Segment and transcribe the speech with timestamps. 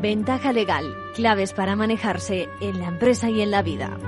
[0.00, 3.98] Ventaja legal, claves para manejarse en la empresa y en la vida.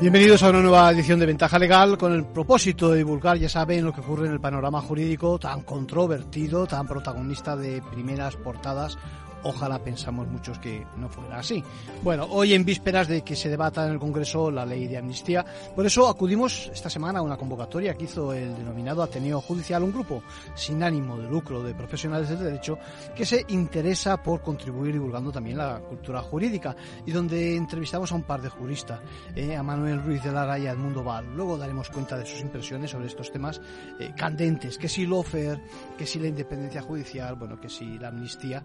[0.00, 3.84] Bienvenidos a una nueva edición de Ventaja Legal con el propósito de divulgar, ya saben,
[3.84, 8.96] lo que ocurre en el panorama jurídico tan controvertido, tan protagonista de primeras portadas
[9.42, 11.62] Ojalá pensamos muchos que no fuera así.
[12.02, 15.44] Bueno, hoy en vísperas de que se debata en el Congreso la ley de amnistía,
[15.74, 19.92] por eso acudimos esta semana a una convocatoria que hizo el denominado Ateneo Judicial, un
[19.92, 20.22] grupo
[20.54, 22.78] sin ánimo de lucro de profesionales del derecho
[23.14, 26.74] que se interesa por contribuir divulgando también la cultura jurídica
[27.06, 29.00] y donde entrevistamos a un par de juristas,
[29.34, 31.26] eh, a Manuel Ruiz de Lara y a Edmundo Val.
[31.36, 33.60] Luego daremos cuenta de sus impresiones sobre estos temas
[34.00, 35.60] eh, candentes, que si lofer,
[35.96, 38.62] que si la independencia judicial, bueno, que si la amnistía.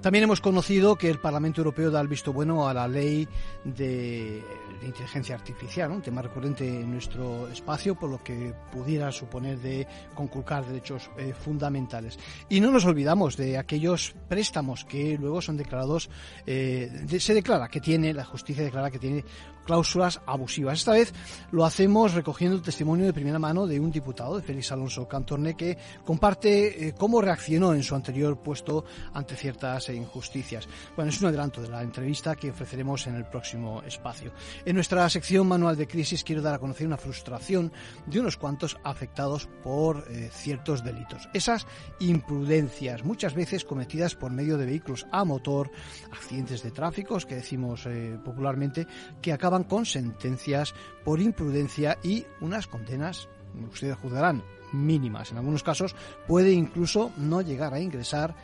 [0.00, 3.28] También hemos conocido que el Parlamento Europeo da el visto bueno a la ley
[3.64, 4.42] de,
[4.82, 10.66] inteligencia artificial, un tema recurrente en nuestro espacio, por lo que pudiera suponer de conculcar
[10.66, 12.18] derechos eh, fundamentales.
[12.48, 16.10] Y no nos olvidamos de aquellos préstamos que luego son declarados,
[16.46, 19.24] eh, se declara que tiene, la justicia declara que tiene
[19.64, 20.78] cláusulas abusivas.
[20.78, 21.12] Esta vez
[21.50, 25.54] lo hacemos recogiendo el testimonio de primera mano de un diputado, de Félix Alonso Cantorne,
[25.54, 30.68] que comparte eh, cómo reaccionó en su anterior puesto ante ciertas injusticias.
[30.96, 34.32] Bueno, es un adelanto de la entrevista que ofreceremos en el próximo espacio.
[34.64, 37.72] En nuestra sección Manual de Crisis quiero dar a conocer una frustración
[38.06, 41.28] de unos cuantos afectados por eh, ciertos delitos.
[41.32, 41.66] Esas
[42.00, 45.70] imprudencias, muchas veces cometidas por medio de vehículos a motor,
[46.12, 48.86] accidentes de tráfico, que decimos eh, popularmente,
[49.20, 53.28] que acaban con sentencias por imprudencia y unas condenas,
[53.70, 55.30] ustedes juzgarán, mínimas.
[55.30, 55.94] En algunos casos
[56.26, 58.34] puede incluso no llegar a ingresar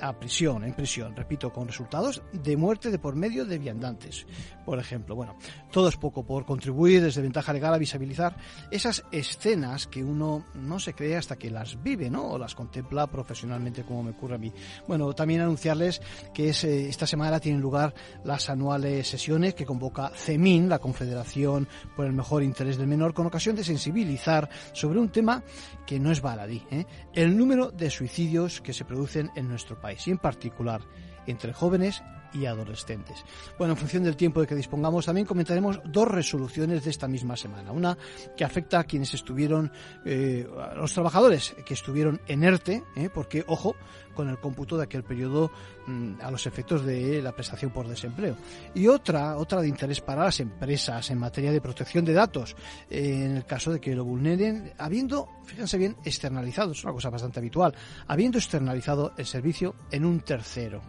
[0.00, 4.26] a prisión, en prisión, repito, con resultados de muerte de por medio de viandantes,
[4.64, 5.14] por ejemplo.
[5.14, 5.36] Bueno,
[5.70, 8.36] todo es poco por contribuir desde ventaja legal a visibilizar
[8.70, 12.32] esas escenas que uno no se cree hasta que las vive, ¿no?
[12.32, 14.52] O las contempla profesionalmente como me ocurre a mí.
[14.86, 16.00] Bueno, también anunciarles
[16.32, 17.94] que es, esta semana tienen lugar
[18.24, 23.26] las anuales sesiones que convoca CEMIN, la Confederación por el Mejor Interés del Menor, con
[23.26, 25.42] ocasión de sensibilizar sobre un tema
[25.86, 26.86] que no es baladí, ¿eh?
[27.14, 30.80] el número de suicidios que se producen en nuestro país y en particular
[31.26, 32.02] entre jóvenes
[32.34, 33.24] y adolescentes.
[33.58, 37.36] Bueno, en función del tiempo de que dispongamos, también comentaremos dos resoluciones de esta misma
[37.36, 37.72] semana.
[37.72, 37.96] Una
[38.36, 39.72] que afecta a quienes estuvieron,
[40.04, 43.08] eh, a los trabajadores que estuvieron en ERTE, ¿eh?
[43.12, 43.76] porque, ojo,
[44.14, 45.50] con el cómputo de aquel periodo
[45.86, 48.36] mm, a los efectos de la prestación por desempleo.
[48.74, 52.56] Y otra, otra de interés para las empresas en materia de protección de datos,
[52.88, 57.10] eh, en el caso de que lo vulneren, habiendo, fíjense bien, externalizado, es una cosa
[57.10, 57.74] bastante habitual,
[58.06, 60.82] habiendo externalizado el servicio en un tercero.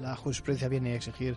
[0.00, 1.36] La jurisprudencia viene a exigir,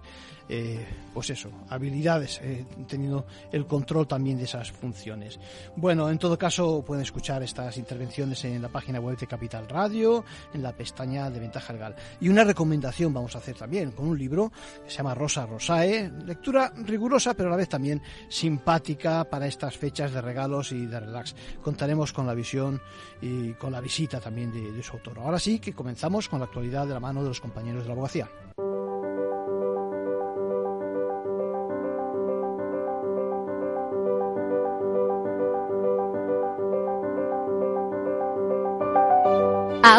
[0.49, 5.39] eh, pues eso, habilidades, eh, teniendo el control también de esas funciones.
[5.75, 10.23] Bueno, en todo caso, pueden escuchar estas intervenciones en la página web de Capital Radio,
[10.53, 11.95] en la pestaña de Ventaja Legal.
[12.19, 14.51] Y una recomendación vamos a hacer también con un libro
[14.83, 19.77] que se llama Rosa Rosae, lectura rigurosa, pero a la vez también simpática para estas
[19.77, 21.35] fechas de regalos y de relax.
[21.61, 22.81] Contaremos con la visión
[23.21, 25.19] y con la visita también de, de su autor.
[25.19, 27.93] Ahora sí que comenzamos con la actualidad de la mano de los compañeros de la
[27.93, 28.29] abogacía.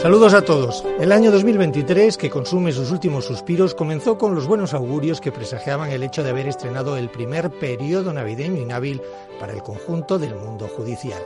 [0.00, 0.84] Saludos a todos.
[1.00, 5.90] El año 2023, que consume sus últimos suspiros, comenzó con los buenos augurios que presagiaban
[5.90, 9.02] el hecho de haber estrenado el primer periodo navideño inhábil
[9.40, 11.20] para el conjunto del mundo judicial.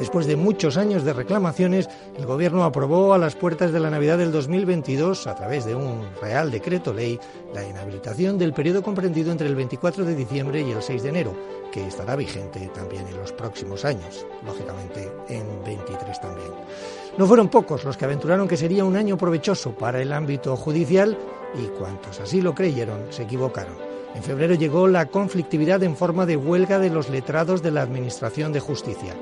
[0.00, 1.88] Después de muchos años de reclamaciones,
[2.18, 6.02] el Gobierno aprobó a las puertas de la Navidad del 2022, a través de un
[6.20, 7.20] Real Decreto Ley,
[7.54, 11.34] la inhabilitación del periodo comprendido entre el 24 de diciembre y el 6 de enero,
[11.70, 16.50] que estará vigente también en los próximos años, lógicamente en 23 también.
[17.18, 21.16] No fueron pocos los que aventuraron que sería un año provechoso para el ámbito judicial
[21.54, 23.74] y cuantos así lo creyeron se equivocaron.
[24.14, 28.52] En febrero llegó la conflictividad en forma de huelga de los letrados de la Administración
[28.52, 29.14] de Justicia.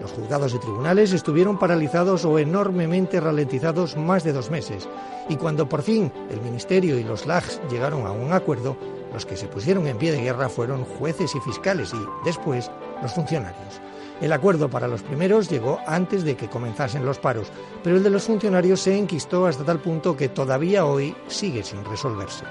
[0.00, 4.88] Los juzgados y tribunales estuvieron paralizados o enormemente ralentizados más de dos meses.
[5.28, 8.78] Y cuando por fin el Ministerio y los LAGs llegaron a un acuerdo,
[9.12, 12.70] los que se pusieron en pie de guerra fueron jueces y fiscales y, después,
[13.02, 13.80] los funcionarios.
[14.22, 17.48] El acuerdo para los primeros llegó antes de que comenzasen los paros,
[17.82, 21.84] pero el de los funcionarios se enquistó hasta tal punto que todavía hoy sigue sin
[21.84, 22.44] resolverse.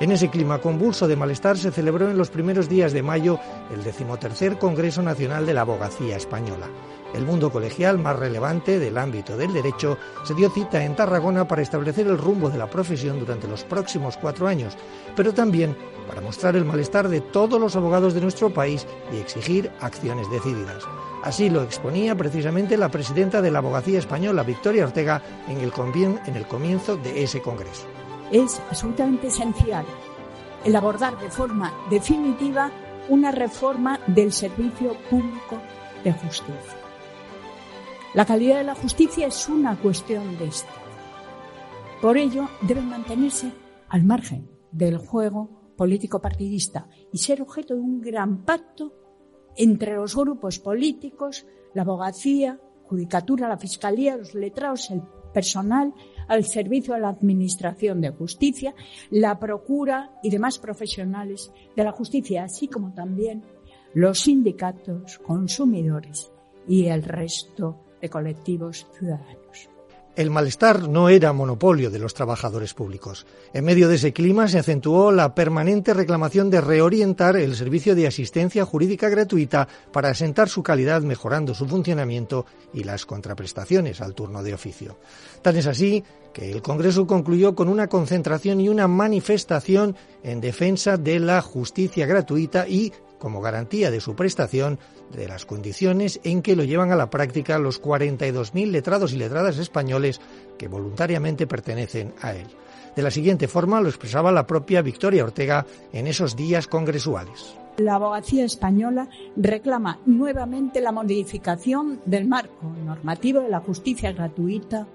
[0.00, 3.38] En ese clima convulso de malestar se celebró en los primeros días de mayo
[3.70, 6.68] el decimotercer Congreso Nacional de la Abogacía Española.
[7.14, 11.60] El mundo colegial más relevante del ámbito del derecho se dio cita en Tarragona para
[11.60, 14.76] establecer el rumbo de la profesión durante los próximos cuatro años,
[15.14, 15.76] pero también
[16.08, 20.84] para mostrar el malestar de todos los abogados de nuestro país y exigir acciones decididas.
[21.22, 25.72] Así lo exponía precisamente la presidenta de la Abogacía Española, Victoria Ortega, en el,
[26.26, 27.86] en el comienzo de ese Congreso.
[28.32, 29.84] Es absolutamente esencial
[30.64, 32.70] el abordar de forma definitiva
[33.08, 35.58] una reforma del servicio público
[36.02, 36.81] de justicia
[38.14, 40.82] la calidad de la justicia es una cuestión de Estado.
[42.02, 43.52] Por ello, deben mantenerse
[43.88, 48.92] al margen del juego político partidista y ser objeto de un gran pacto
[49.56, 55.94] entre los grupos políticos, la abogacía, judicatura, la fiscalía, los letrados, el personal
[56.28, 58.74] al servicio de la Administración de Justicia,
[59.10, 63.42] la Procura y demás profesionales de la justicia, así como también
[63.94, 66.30] los sindicatos, consumidores
[66.68, 69.70] y el resto de colectivos ciudadanos.
[70.14, 73.24] El malestar no era monopolio de los trabajadores públicos.
[73.54, 78.06] En medio de ese clima se acentuó la permanente reclamación de reorientar el servicio de
[78.06, 82.44] asistencia jurídica gratuita para asentar su calidad mejorando su funcionamiento
[82.74, 84.98] y las contraprestaciones al turno de oficio.
[85.40, 86.04] Tan es así
[86.34, 92.04] que el Congreso concluyó con una concentración y una manifestación en defensa de la justicia
[92.04, 94.78] gratuita y como garantía de su prestación
[95.16, 99.58] de las condiciones en que lo llevan a la práctica los 42.000 letrados y letradas
[99.58, 100.20] españoles
[100.58, 102.46] que voluntariamente pertenecen a él.
[102.96, 107.54] De la siguiente forma lo expresaba la propia Victoria Ortega en esos días congresuales.
[107.78, 114.86] La abogacía española reclama nuevamente la modificación del marco normativo de la justicia gratuita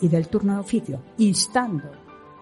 [0.00, 1.90] y del turno de oficio, instando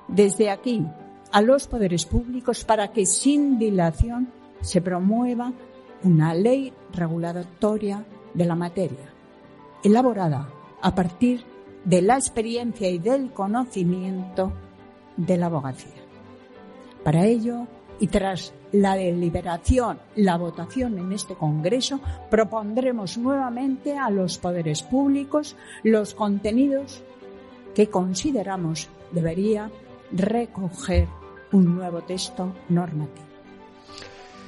[0.08, 0.84] desde aquí
[1.32, 4.28] a los poderes públicos para que sin dilación
[4.60, 5.52] se promueva
[6.04, 9.12] una ley regulatoria de la materia,
[9.82, 10.48] elaborada
[10.80, 11.42] a partir
[11.84, 14.52] de la experiencia y del conocimiento
[15.16, 16.02] de la abogacía.
[17.02, 17.66] Para ello,
[18.00, 25.56] y tras la deliberación, la votación en este Congreso, propondremos nuevamente a los poderes públicos
[25.82, 27.02] los contenidos
[27.74, 29.70] que consideramos debería
[30.12, 31.08] recoger
[31.52, 33.33] un nuevo texto normativo.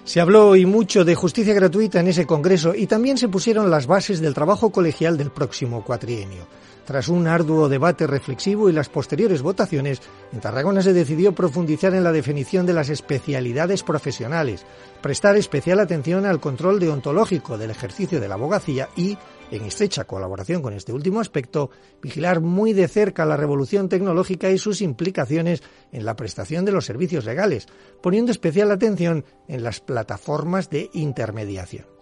[0.07, 3.89] Se habló y mucho de justicia gratuita en ese Congreso y también se pusieron las
[3.89, 6.47] bases del trabajo colegial del próximo cuatrienio.
[6.85, 10.01] Tras un arduo debate reflexivo y las posteriores votaciones,
[10.33, 14.65] en Tarragona se decidió profundizar en la definición de las especialidades profesionales,
[15.03, 19.19] prestar especial atención al control deontológico del ejercicio de la abogacía y
[19.51, 21.71] en estrecha colaboración con este último aspecto,
[22.03, 25.63] vigilar muy de cerca la revolución tecnológica y sus implicaciones
[25.93, 27.67] en la prestación de los servicios legales,
[28.03, 31.96] poniendo especial atención en las plataformas de intermediación.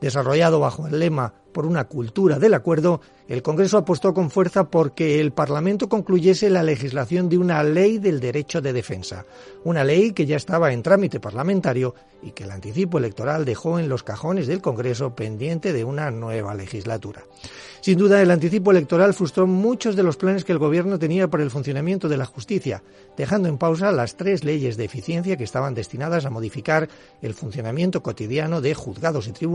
[0.00, 5.20] Desarrollado bajo el lema por una cultura del acuerdo, el Congreso apostó con fuerza porque
[5.20, 9.24] el Parlamento concluyese la legislación de una ley del derecho de defensa,
[9.64, 13.88] una ley que ya estaba en trámite parlamentario y que el anticipo electoral dejó en
[13.88, 17.24] los cajones del Congreso pendiente de una nueva legislatura.
[17.80, 21.42] Sin duda, el anticipo electoral frustró muchos de los planes que el Gobierno tenía para
[21.42, 22.82] el funcionamiento de la justicia,
[23.16, 26.88] dejando en pausa las tres leyes de eficiencia que estaban destinadas a modificar
[27.22, 29.49] el funcionamiento cotidiano de juzgados y tribunales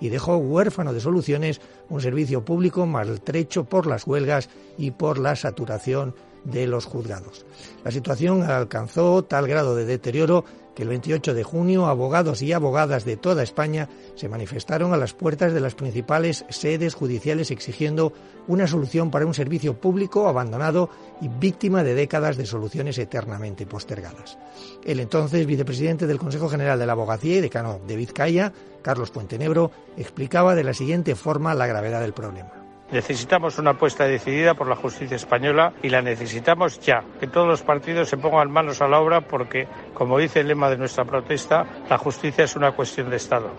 [0.00, 5.36] y dejó huérfano de soluciones un servicio público maltrecho por las huelgas y por la
[5.36, 6.14] saturación
[6.46, 7.44] de los juzgados.
[7.84, 10.44] La situación alcanzó tal grado de deterioro
[10.76, 15.14] que el 28 de junio abogados y abogadas de toda España se manifestaron a las
[15.14, 18.12] puertas de las principales sedes judiciales exigiendo
[18.46, 20.90] una solución para un servicio público abandonado
[21.22, 24.38] y víctima de décadas de soluciones eternamente postergadas.
[24.84, 29.70] El entonces vicepresidente del Consejo General de la Abogacía y decano de Vizcaya, Carlos Puentenebro,
[29.96, 32.65] explicaba de la siguiente forma la gravedad del problema.
[32.90, 37.02] Necesitamos una apuesta decidida por la justicia española y la necesitamos ya.
[37.18, 40.70] Que todos los partidos se pongan manos a la obra porque, como dice el lema
[40.70, 43.50] de nuestra protesta, la justicia es una cuestión de Estado.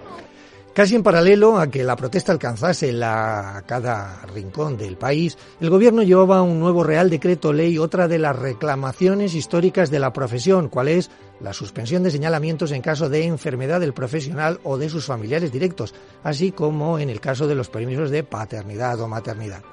[0.77, 6.03] Casi en paralelo a que la protesta alcanzase la, cada rincón del país, el gobierno
[6.03, 10.89] llevaba un nuevo Real Decreto Ley, otra de las reclamaciones históricas de la profesión, cual
[10.89, 15.51] es la suspensión de señalamientos en caso de enfermedad del profesional o de sus familiares
[15.51, 19.63] directos, así como en el caso de los permisos de paternidad o maternidad.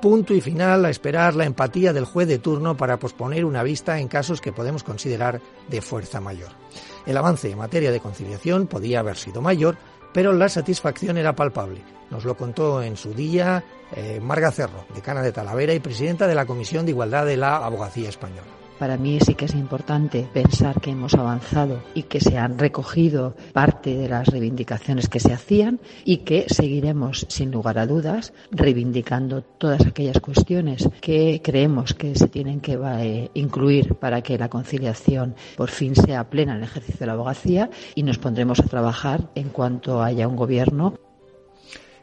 [0.00, 3.98] Punto y final a esperar la empatía del juez de turno para posponer una vista
[3.98, 6.52] en casos que podemos considerar de fuerza mayor.
[7.04, 9.76] El avance en materia de conciliación podía haber sido mayor,
[10.12, 11.82] pero la satisfacción era palpable.
[12.10, 16.34] Nos lo contó en su día eh, Marga Cerro, decana de Talavera y presidenta de
[16.34, 18.57] la Comisión de Igualdad de la Abogacía Española.
[18.78, 23.34] Para mí sí que es importante pensar que hemos avanzado y que se han recogido
[23.52, 29.42] parte de las reivindicaciones que se hacían y que seguiremos, sin lugar a dudas, reivindicando
[29.42, 35.34] todas aquellas cuestiones que creemos que se tienen que eh, incluir para que la conciliación
[35.56, 39.28] por fin sea plena en el ejercicio de la abogacía y nos pondremos a trabajar
[39.34, 40.94] en cuanto haya un gobierno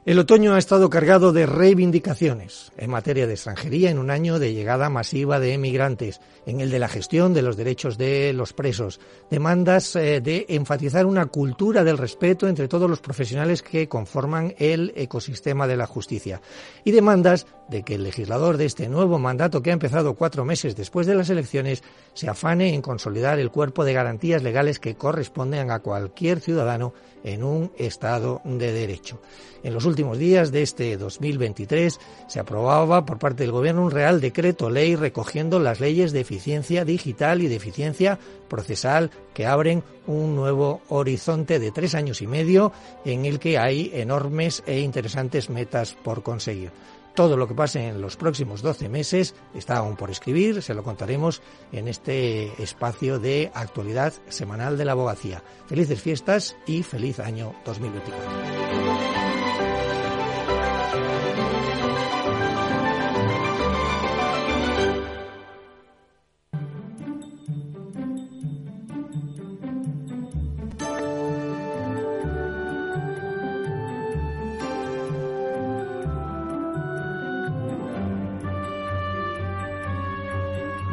[0.06, 4.54] el otoño ha estado cargado de reivindicaciones en materia de extranjería en un año de
[4.54, 9.00] llegada masiva de emigrantes, en el de la gestión de los derechos de los presos,
[9.32, 14.94] demandas eh, de enfatizar una cultura del respeto entre todos los profesionales que conforman el
[14.96, 16.40] ecosistema de la justicia
[16.84, 20.76] y demandas de que el legislador de este nuevo mandato que ha empezado cuatro meses
[20.76, 21.82] después de las elecciones
[22.14, 26.94] se afane en consolidar el cuerpo de garantías legales que corresponden a cualquier ciudadano
[27.24, 29.20] en un Estado de Derecho.
[29.66, 34.22] En los últimos días de este 2023 se aprobaba por parte del Gobierno un Real
[34.22, 40.36] Decreto Ley recogiendo las leyes de eficiencia digital y de eficiencia procesal que abren un
[40.36, 42.74] nuevo horizonte de tres años y medio
[43.06, 46.72] en el que hay enormes e interesantes metas por conseguir.
[47.16, 50.84] Todo lo que pase en los próximos 12 meses está aún por escribir, se lo
[50.84, 51.42] contaremos
[51.72, 55.42] en este espacio de actualidad semanal de la abogacía.
[55.66, 58.95] Felices fiestas y feliz año 2024.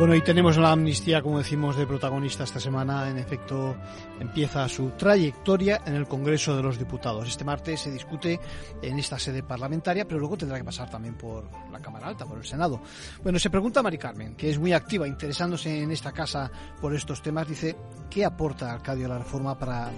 [0.03, 3.09] Bueno, y tenemos la amnistía, como decimos, de protagonista esta semana.
[3.09, 3.77] En efecto,
[4.19, 7.29] empieza su trayectoria en el Congreso de los Diputados.
[7.29, 8.41] Este martes se discute
[8.83, 12.39] en esta sede parlamentaria, pero luego tendrá que pasar también por la Cámara Alta, por
[12.39, 12.81] el Senado.
[13.23, 16.93] Bueno, se pregunta a Mari Carmen, que es muy activa, interesándose en esta casa por
[16.97, 17.77] estos temas, dice,
[18.11, 19.89] ¿qué aporta Arcadio la reforma para,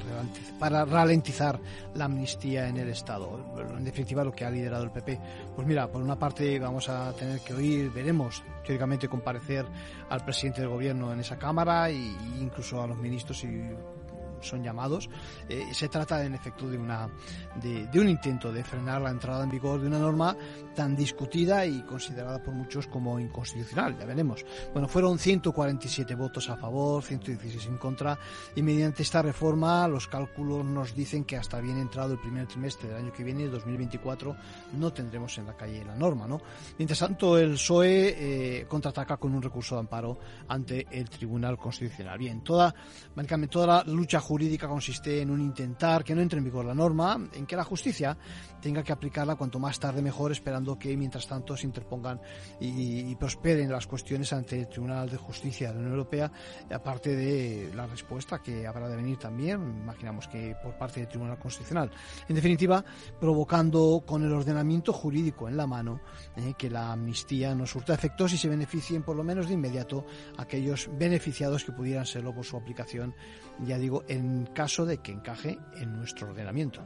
[0.58, 1.58] para ralentizar
[1.94, 3.54] la amnistía en el Estado?
[3.74, 5.18] En definitiva, lo que ha liderado el PP.
[5.56, 9.64] Pues mira, por una parte vamos a tener que oír, veremos, teóricamente comparecer
[10.08, 13.70] al presidente del gobierno en esa Cámara e incluso a los ministros y
[14.44, 15.08] son llamados,
[15.48, 17.08] eh, se trata en efecto de, una,
[17.62, 20.36] de, un intento de frenar la entrada en vigor de una norma
[20.74, 24.44] tan discutida y considerada por muchos como inconstitucional, ya veremos.
[24.72, 28.18] Bueno, fueron 147 votos a favor, 116 en contra
[28.54, 32.88] y mediante esta reforma los cálculos nos dicen que hasta bien entrado el primer trimestre
[32.88, 34.36] del año que viene, 2024,
[34.78, 36.40] no tendremos en la calle la norma, ¿no?
[36.78, 42.18] Mientras tanto, el PSOE eh, contraataca con un recurso de amparo ante el Tribunal Constitucional.
[42.18, 42.74] Bien, toda,
[43.50, 46.74] toda la lucha jurídica jurídica consiste en un intentar que no entre en vigor la
[46.74, 48.18] norma, en que la justicia
[48.60, 52.20] tenga que aplicarla cuanto más tarde mejor, esperando que mientras tanto se interpongan
[52.58, 56.32] y, prosperen las cuestiones ante el Tribunal de Justicia de la Unión Europea,
[56.72, 61.38] aparte de la respuesta que habrá de venir también, imaginamos que por parte del Tribunal
[61.38, 61.92] Constitucional.
[62.28, 62.84] En definitiva,
[63.20, 66.00] provocando con el ordenamiento jurídico en la mano
[66.34, 70.04] eh, que la amnistía no surta efectos y se beneficien por lo menos de inmediato
[70.38, 73.14] aquellos beneficiados que pudieran serlo por su aplicación,
[73.66, 76.80] ya digo, en caso de que encaje en nuestro ordenamiento.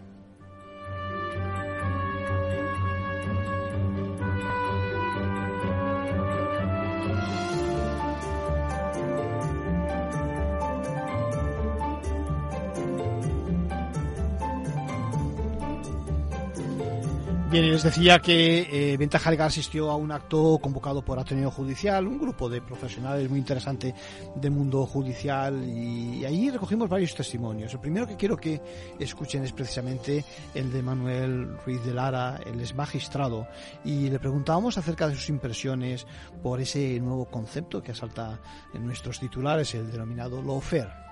[17.51, 22.19] Bien, les decía que eh, Ventaja asistió a un acto convocado por Ateneo Judicial, un
[22.19, 23.95] grupo de profesionales muy interesante
[24.35, 27.73] del mundo judicial y, ahí recogimos varios testimonios.
[27.73, 28.61] El primero que quiero que
[28.99, 33.49] escuchen es precisamente el de Manuel Ruiz de Lara, el es magistrado,
[33.83, 36.07] y le preguntábamos acerca de sus impresiones
[36.43, 38.39] por ese nuevo concepto que asalta
[38.75, 41.08] en nuestros titulares, el denominado lawfare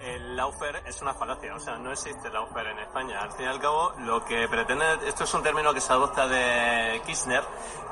[0.00, 3.20] el lawfare es una falacia, o sea, no existe lawfare en España.
[3.20, 6.28] Al fin y al cabo, lo que pretende, esto es un término que se adopta
[6.28, 7.42] de Kirchner,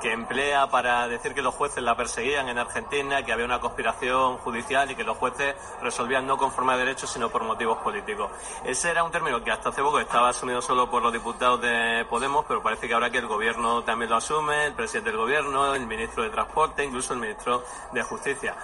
[0.01, 4.39] que emplea para decir que los jueces la perseguían en Argentina, que había una conspiración
[4.39, 8.31] judicial y que los jueces resolvían no conforme a derechos, sino por motivos políticos.
[8.65, 12.05] Ese era un término que hasta hace poco estaba asumido solo por los diputados de
[12.09, 15.75] Podemos, pero parece que ahora que el gobierno también lo asume, el presidente del gobierno,
[15.75, 18.55] el ministro de Transporte, incluso el ministro de Justicia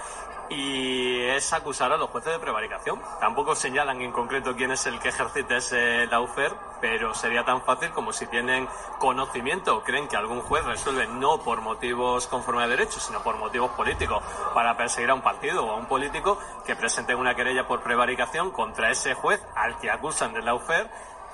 [0.50, 3.00] y es acusar a los jueces de prevaricación.
[3.20, 7.90] Tampoco señalan en concreto quién es el que ejercita ese laufer, pero sería tan fácil
[7.90, 12.68] como si tienen conocimiento o creen que algún juez resuelve no por motivos conforme a
[12.68, 16.74] derecho, sino por motivos políticos, para perseguir a un partido o a un político que
[16.74, 20.90] presenten una querella por prevaricación contra ese juez al que acusan de laufer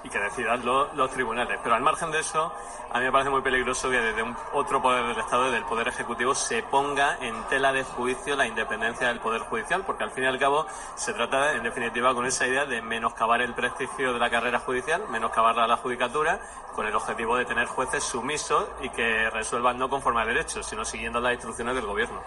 [0.06, 1.58] y que decidan los tribunales.
[1.62, 2.52] Pero al margen de eso,
[2.92, 5.64] a mí me parece muy peligroso que desde un otro poder del Estado, desde el
[5.64, 10.12] Poder Ejecutivo, se ponga en tela de juicio la independencia del Poder Judicial, porque al
[10.12, 14.12] fin y al cabo se trata, en definitiva, con esa idea de menoscabar el prestigio
[14.12, 16.40] de la carrera judicial, menoscabarla a la judicatura,
[16.75, 20.84] con el objetivo de tener jueces sumisos y que resuelvan no conforme al derecho, sino
[20.84, 22.22] siguiendo las instrucciones del Gobierno.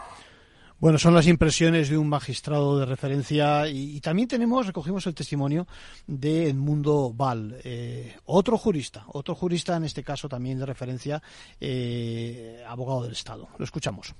[0.79, 5.67] Bueno, son las impresiones de un magistrado de referencia y, también tenemos, recogimos el testimonio
[6.07, 11.21] de Edmundo Val, eh, otro jurista, otro jurista en este caso también de referencia,
[11.59, 13.49] eh, abogado del Estado.
[13.57, 14.15] Lo escuchamos.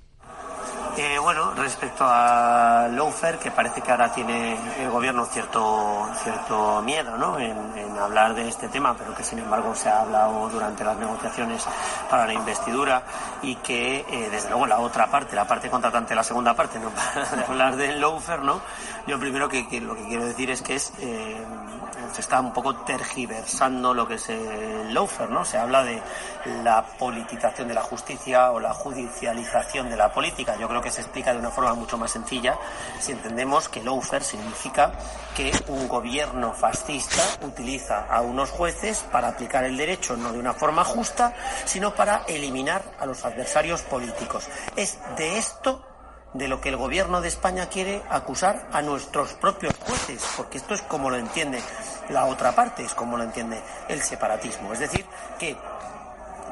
[0.96, 7.16] Eh, bueno, respecto a Lawfare, que parece que ahora tiene el gobierno cierto, cierto miedo
[7.16, 7.38] ¿no?
[7.38, 7.58] en,
[7.98, 11.66] hablar de este tema, pero que sin embargo se ha hablado durante las negociaciones
[12.08, 13.02] para la investidura
[13.42, 16.90] y que eh, desde luego la otra parte, la parte contratante, la segunda parte, no
[17.30, 18.60] para hablar de Lawfare, ¿no?
[19.06, 21.36] Yo primero que, lo que quiero decir es que es eh,
[22.12, 25.44] se está un poco tergiversando lo que es el lawfare, ¿no?
[25.44, 26.02] Se habla de
[26.62, 30.56] la politización de la justicia o la judicialización de la política.
[30.56, 32.58] Yo creo que se explica de una forma mucho más sencilla
[32.98, 34.92] si entendemos que lawfare significa
[35.34, 40.54] que un gobierno fascista utiliza a unos jueces para aplicar el derecho no de una
[40.54, 44.48] forma justa, sino para eliminar a los adversarios políticos.
[44.76, 45.89] Es de esto
[46.34, 50.74] de lo que el gobierno de España quiere acusar a nuestros propios jueces, porque esto
[50.74, 51.60] es como lo entiende
[52.08, 54.72] la otra parte, es como lo entiende el separatismo.
[54.72, 55.04] Es decir,
[55.38, 55.56] que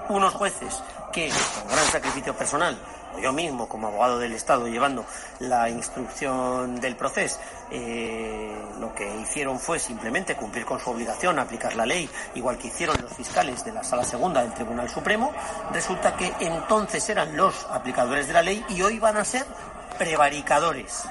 [0.09, 0.83] unos jueces
[1.13, 2.79] que, con gran sacrificio personal,
[3.15, 5.05] o yo mismo como abogado del Estado llevando
[5.41, 7.39] la instrucción del proceso,
[7.71, 12.69] eh, lo que hicieron fue simplemente cumplir con su obligación, aplicar la ley, igual que
[12.69, 15.33] hicieron los fiscales de la Sala Segunda del Tribunal Supremo,
[15.73, 19.47] resulta que entonces eran los aplicadores de la ley y hoy van a ser
[19.99, 21.05] prevaricadores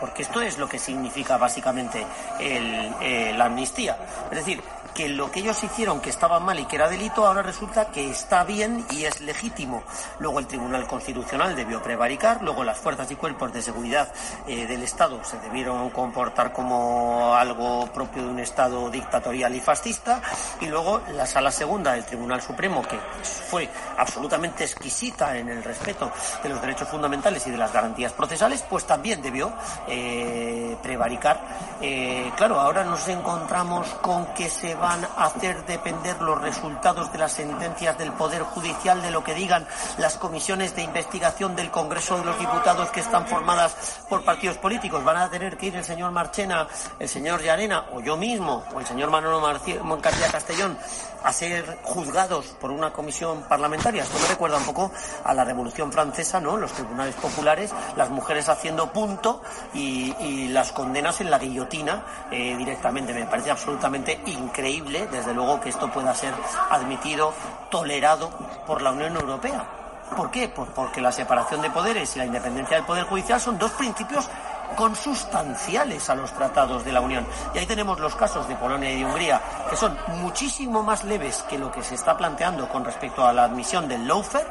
[0.00, 2.06] porque esto es lo que significa básicamente
[2.38, 3.96] eh, la amnistía.
[4.30, 4.62] Es decir,
[4.96, 8.10] que lo que ellos hicieron que estaba mal y que era delito, ahora resulta que
[8.10, 9.82] está bien y es legítimo.
[10.20, 14.10] Luego el Tribunal Constitucional debió prevaricar, luego las fuerzas y cuerpos de seguridad
[14.46, 20.22] eh, del Estado se debieron comportar como algo propio de un Estado dictatorial y fascista,
[20.62, 22.98] y luego la Sala Segunda del Tribunal Supremo, que
[23.50, 26.10] fue absolutamente exquisita en el respeto
[26.42, 29.52] de los derechos fundamentales y de las garantías procesales, pues también debió
[29.88, 31.38] eh, prevaricar.
[31.82, 37.10] Eh, claro, ahora nos encontramos con que se va van a hacer depender los resultados
[37.10, 39.66] de las sentencias del Poder Judicial de lo que digan
[39.98, 45.02] las comisiones de investigación del Congreso de los Diputados que están formadas por partidos políticos.
[45.02, 46.68] Van a tener que ir el señor Marchena,
[47.00, 50.78] el señor Llarena o yo mismo o el señor Manolo García Castellón
[51.26, 54.04] a ser juzgados por una comisión parlamentaria.
[54.04, 54.92] Esto me recuerda un poco
[55.24, 56.56] a la Revolución Francesa, ¿no?
[56.56, 59.42] Los tribunales populares, las mujeres haciendo punto
[59.74, 63.12] y, las condenas en la guillotina eh, directamente.
[63.12, 66.34] Me parece absolutamente increíble, desde luego, que esto pueda ser
[66.70, 67.32] admitido,
[67.70, 68.30] tolerado
[68.66, 69.64] por la Unión Europea.
[70.16, 70.48] ¿Por qué?
[70.48, 74.28] Pues porque la separación de poderes y la independencia del Poder Judicial son dos principios
[74.76, 77.26] consustanciales a los tratados de la Unión.
[77.54, 81.44] Y ahí tenemos los casos de Polonia y de Hungría, que son muchísimo más leves
[81.48, 84.46] que lo que se está planteando con respecto a la admisión del lawfare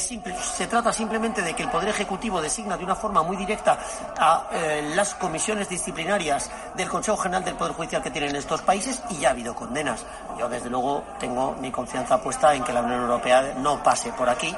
[0.00, 3.78] se trata simplemente de que el Poder Ejecutivo designa de una forma muy directa
[4.18, 9.02] a eh, las comisiones disciplinarias del Consejo General del Poder Judicial que tienen estos países
[9.10, 10.04] y ya ha habido condenas.
[10.38, 14.28] Yo, desde luego, tengo mi confianza puesta en que la Unión Europea no pase por
[14.28, 14.54] aquí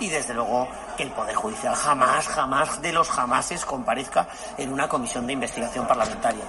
[0.00, 4.88] y, desde luego, que el Poder Judicial jamás, jamás de los jamases comparezca en una
[4.88, 6.44] comisión de investigación parlamentaria.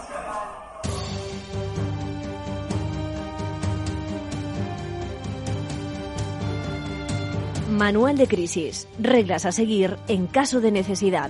[7.80, 8.90] Manual de crisis.
[9.00, 11.30] Reglas a seguir en caso de necesidad.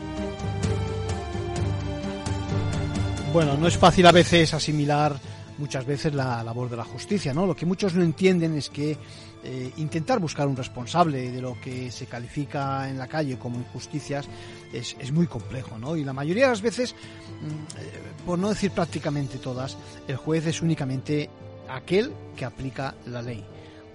[3.31, 5.15] Bueno, no es fácil a veces asimilar
[5.59, 7.45] muchas veces la labor de la justicia, ¿no?
[7.45, 8.97] Lo que muchos no entienden es que
[9.43, 14.27] eh, intentar buscar un responsable de lo que se califica en la calle como injusticias
[14.73, 15.95] es, es muy complejo, ¿no?
[15.95, 17.91] Y la mayoría de las veces, mm, eh,
[18.25, 21.29] por no decir prácticamente todas, el juez es únicamente
[21.69, 23.45] aquel que aplica la ley.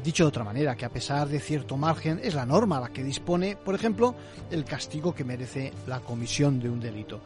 [0.02, 3.02] Dicho de otra manera, que a pesar de cierto margen es la norma la que
[3.02, 4.14] dispone, por ejemplo,
[4.50, 7.20] el castigo que merece la comisión de un delito.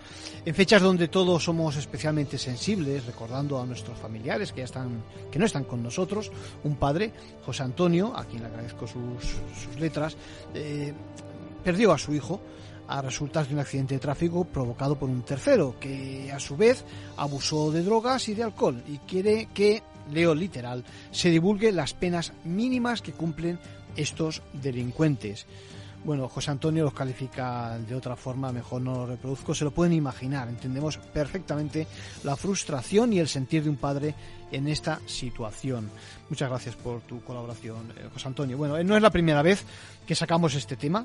[0.45, 5.39] En fechas donde todos somos especialmente sensibles, recordando a nuestros familiares que ya están, que
[5.39, 6.31] no están con nosotros,
[6.65, 7.13] un padre,
[7.45, 10.17] José Antonio, a quien le agradezco sus, letras,
[10.55, 10.93] eh,
[11.65, 12.41] perdió a su hijo
[12.89, 16.85] a resultas de un accidente de tráfico provocado por un tercero, que a su vez
[17.17, 22.33] abusó de drogas y de alcohol y quiere que leo literal, se divulgue las penas
[22.45, 23.59] mínimas que cumplen
[23.97, 25.47] estos delincuentes.
[26.05, 29.93] Bueno, José Antonio los califica de otra forma, mejor no lo reproduzco, se lo pueden
[29.93, 31.87] imaginar, entendemos perfectamente
[32.23, 34.15] la frustración y el sentir de un padre
[34.53, 35.91] en esta situación.
[36.31, 38.57] Muchas gracias por tu colaboración, eh, José Antonio.
[38.57, 39.65] Bueno, no es la primera vez
[40.07, 41.05] que sacamos este tema,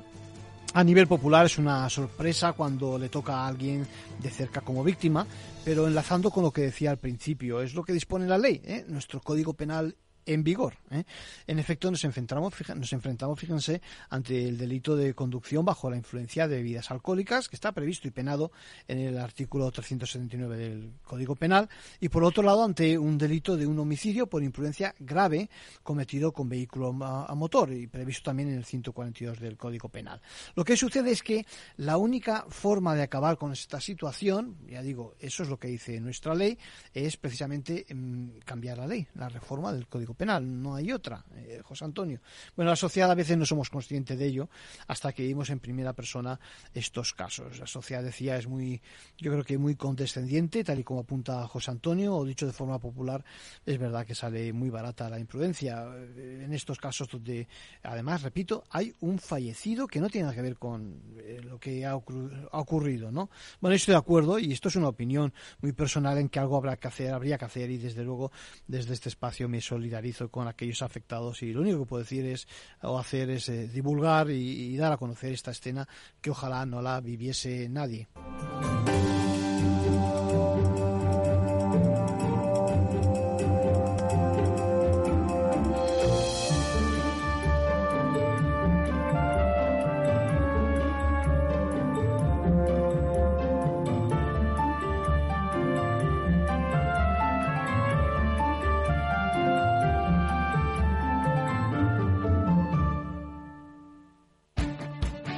[0.74, 3.86] a nivel popular es una sorpresa cuando le toca a alguien
[4.20, 5.24] de cerca como víctima,
[5.64, 8.60] pero enlazando con lo que decía al principio, es lo que dispone la ley.
[8.64, 8.84] ¿eh?
[8.88, 9.94] Nuestro Código Penal
[10.26, 10.74] en vigor.
[10.90, 11.04] ¿eh?
[11.46, 16.48] En efecto, nos enfrentamos, nos enfrentamos, fíjense, ante el delito de conducción bajo la influencia
[16.48, 18.52] de bebidas alcohólicas, que está previsto y penado
[18.88, 21.68] en el artículo 379 del Código Penal,
[22.00, 25.48] y por otro lado, ante un delito de un homicidio por imprudencia grave
[25.82, 30.20] cometido con vehículo a, motor, y previsto también en el 142 del Código Penal.
[30.54, 35.14] Lo que sucede es que la única forma de acabar con esta situación, ya digo,
[35.18, 36.58] eso es lo que dice nuestra ley,
[36.92, 41.60] es precisamente mm, cambiar la ley, la reforma del Código Penal, no hay otra, eh,
[41.62, 42.20] José Antonio.
[42.56, 44.48] Bueno, la sociedad a veces no somos conscientes de ello
[44.86, 46.38] hasta que vimos en primera persona
[46.72, 47.58] estos casos.
[47.58, 48.80] La sociedad, decía, es muy,
[49.18, 52.78] yo creo que muy condescendiente, tal y como apunta José Antonio, o dicho de forma
[52.78, 53.24] popular,
[53.64, 55.86] es verdad que sale muy barata la imprudencia.
[56.16, 57.48] Eh, en estos casos donde,
[57.82, 61.84] además, repito, hay un fallecido que no tiene nada que ver con eh, lo que
[61.84, 63.30] ha, ocurrido, ¿no?
[63.60, 66.76] Bueno, estoy de acuerdo y esto es una opinión muy personal en que algo habrá
[66.76, 68.30] que hacer, habría que hacer y desde luego
[68.66, 69.60] desde este espacio me
[70.04, 72.46] solidarizo con aquellos afectados y lo único que puedo decir es
[72.82, 75.88] o hacer es eh, divulgar y dar a conocer esta escena
[76.20, 78.08] que ojalá no la viviese nadie.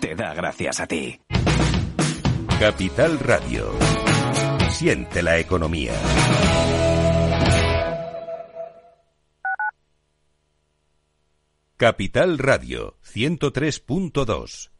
[0.00, 1.20] te da gracias a ti.
[2.58, 3.72] Capital Radio.
[4.70, 5.94] Siente la economía.
[11.76, 14.79] Capital Radio 103.2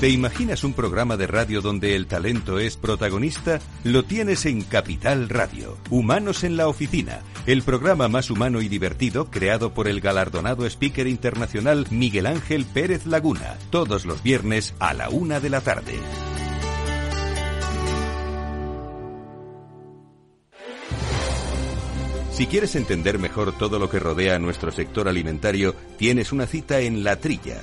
[0.00, 3.60] ¿Te imaginas un programa de radio donde el talento es protagonista?
[3.82, 5.78] Lo tienes en Capital Radio.
[5.88, 11.06] Humanos en la Oficina, el programa más humano y divertido creado por el galardonado speaker
[11.06, 15.94] internacional Miguel Ángel Pérez Laguna, todos los viernes a la una de la tarde.
[22.32, 26.80] Si quieres entender mejor todo lo que rodea a nuestro sector alimentario, tienes una cita
[26.80, 27.62] en La Trilla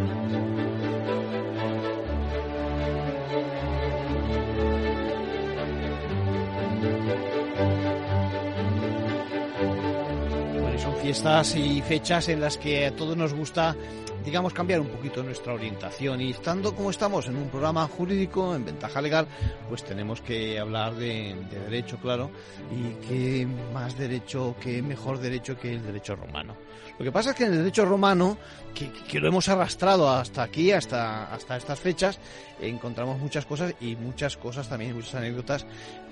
[11.11, 13.75] Fiestas y fechas en las que a todos nos gusta,
[14.23, 16.21] digamos, cambiar un poquito nuestra orientación.
[16.21, 19.27] Y estando como estamos en un programa jurídico, en ventaja legal,
[19.67, 22.31] pues tenemos que hablar de, de derecho, claro.
[22.71, 26.55] Y qué más derecho, qué mejor derecho que el derecho romano.
[26.97, 28.37] Lo que pasa es que en el derecho romano,
[28.73, 32.19] que, que lo hemos arrastrado hasta aquí, hasta, hasta estas fechas,
[32.61, 35.65] encontramos muchas cosas y muchas cosas también, muchas anécdotas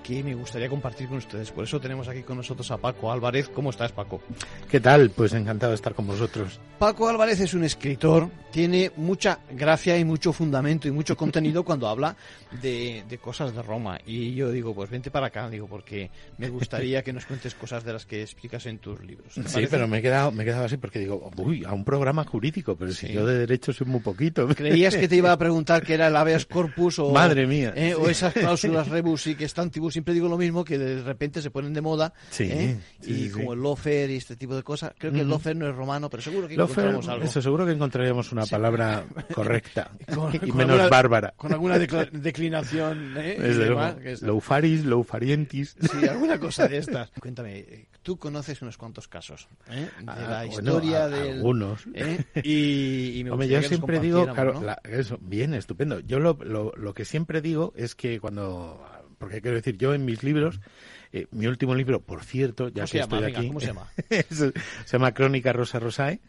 [0.04, 1.52] que me gustaría compartir con ustedes.
[1.52, 3.50] Por eso tenemos aquí con nosotros a Paco Álvarez.
[3.50, 4.22] ¿Cómo estás, Paco?
[4.70, 5.10] ¿Qué tal?
[5.12, 6.60] Pues encantado de estar con vosotros.
[6.80, 11.88] Paco Álvarez es un escritor, tiene mucha gracia y mucho fundamento y mucho contenido cuando
[11.90, 12.16] habla
[12.62, 14.00] de, de cosas de Roma.
[14.06, 17.84] Y yo digo, pues vente para acá, digo, porque me gustaría que nos cuentes cosas
[17.84, 19.34] de las que explicas en tus libros.
[19.34, 19.72] ¿Te Sí, parece?
[19.72, 22.76] pero me he quedado, me he quedado así porque digo, uy, a un programa jurídico,
[22.78, 23.14] pero si Sí.
[23.14, 24.48] yo de derecho soy muy poquito.
[24.48, 27.74] Creías que te iba a preguntar qué era el habeas corpus o, Madre mía.
[27.76, 31.42] eh, o esas cláusulas rebus y que están siempre digo lo mismo, que de repente
[31.42, 32.80] se ponen de moda Sí, ¿eh?
[33.02, 34.94] sí, y sí, como el lofer y este tipo de cosas.
[34.98, 37.26] Creo que el lofer no es romano, pero seguro que Lofer, encontramos algo.
[37.26, 41.34] eso seguro que encontraríamos una palabra correcta Con- y con menos alguna- bárbara.
[41.38, 43.38] Con alguna declinación ¿eh?
[43.40, 44.00] demás, luego.
[44.00, 45.76] que es- Loufaris, loufarientis.
[45.80, 47.10] Sí, alguna cosa de estas.
[47.20, 49.88] Cuéntame, eh, tú conoces unos cuantos casos ¿eh?
[50.00, 51.34] de Ah, la bueno, historia a- del...
[51.38, 51.86] algunos.
[52.44, 54.90] Y, y me Hombre, yo siempre digo, claro, compartiéramos, ¿no?
[54.92, 56.00] la- eso, bien, estupendo.
[56.02, 58.84] Yo lo, lo, lo que siempre digo es que cuando,
[59.20, 60.60] porque quiero decir, yo en mis libros,
[61.12, 63.18] eh, mi último libro, por cierto, ya ¿Cómo que llama?
[63.18, 63.88] estoy aquí, ¿cómo se llama?
[64.30, 64.54] se
[64.92, 66.20] llama Crónica Rosa Rosae,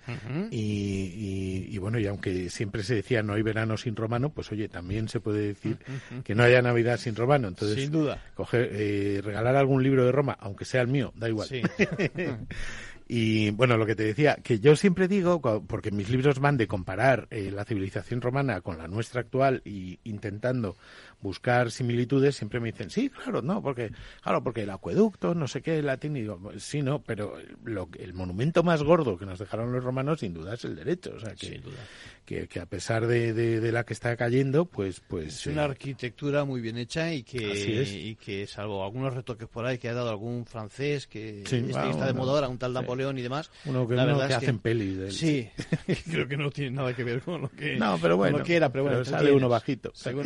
[0.51, 4.51] y, y- y bueno, y aunque siempre se decía no hay verano sin romano, pues
[4.53, 5.79] oye, también se puede decir
[6.25, 7.49] que no haya Navidad sin romano.
[7.49, 8.23] Entonces, Sin duda.
[8.35, 11.49] coger, eh, regalar algún libro de Roma, aunque sea el mío, da igual.
[11.49, 11.63] Sí.
[13.13, 16.69] Y bueno, lo que te decía, que yo siempre digo, porque mis libros van de
[16.69, 20.77] comparar eh, la civilización romana con la nuestra actual y intentando
[21.21, 23.91] buscar similitudes, siempre me dicen, sí, claro, no, porque,
[24.23, 27.35] claro, porque el acueducto, no sé qué, el latín, y digo, "Pues sí, no, pero
[27.65, 31.13] lo, el monumento más gordo que nos dejaron los romanos, sin duda, es el derecho.
[31.17, 31.61] O sea, que,
[32.25, 35.35] que, que a pesar de, de- de la que está cayendo, pues, pues.
[35.35, 39.67] Es una eh, arquitectura muy bien hecha y que, y que salvo algunos retoques por
[39.67, 42.73] ahí que ha dado algún francés que, Sí, este está de moda ahora, un tal.
[43.01, 43.51] Y demás.
[43.65, 45.13] Uno que- la uno verdad que es hacen pelis de él.
[45.13, 45.49] Sí,
[46.11, 48.45] creo que no tiene nada que ver con lo que, No, pero con bueno, lo
[48.45, 49.37] que era, pero bueno, pero sale tienes.
[49.37, 49.91] uno bajito.
[49.95, 50.25] Según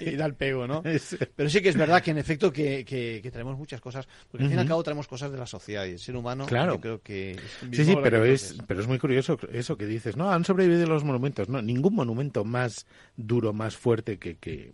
[0.00, 0.82] y da el pego, ¿no?
[1.36, 4.44] Pero sí que es verdad que en efecto que, que, que traemos muchas cosas, porque
[4.44, 6.74] al fin y al cabo traemos cosas de la sociedad y el ser humano Claro.
[6.74, 7.36] yo creo que...
[7.72, 10.16] Sí, sí, pero es, pero es muy curioso eso que dices.
[10.16, 11.48] No, han sobrevivido los monumentos.
[11.48, 14.72] No, ningún monumento más duro, más fuerte que, que,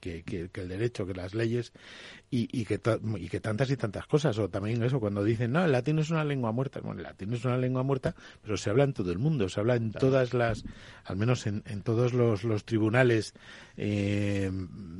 [0.00, 1.72] que, que- que el derecho, que las leyes
[2.30, 2.80] y, y, que
[3.18, 4.38] y que tantas y tantas cosas.
[4.38, 6.69] O también eso, cuando dicen, no, el latín es una lengua muerta.
[6.78, 9.48] Bueno, el latín es una lengua muerta, pero se habla en todo el mundo.
[9.48, 10.62] Se habla en todas las,
[11.04, 13.34] al menos en, en todos los, los tribunales,
[13.76, 14.50] eh,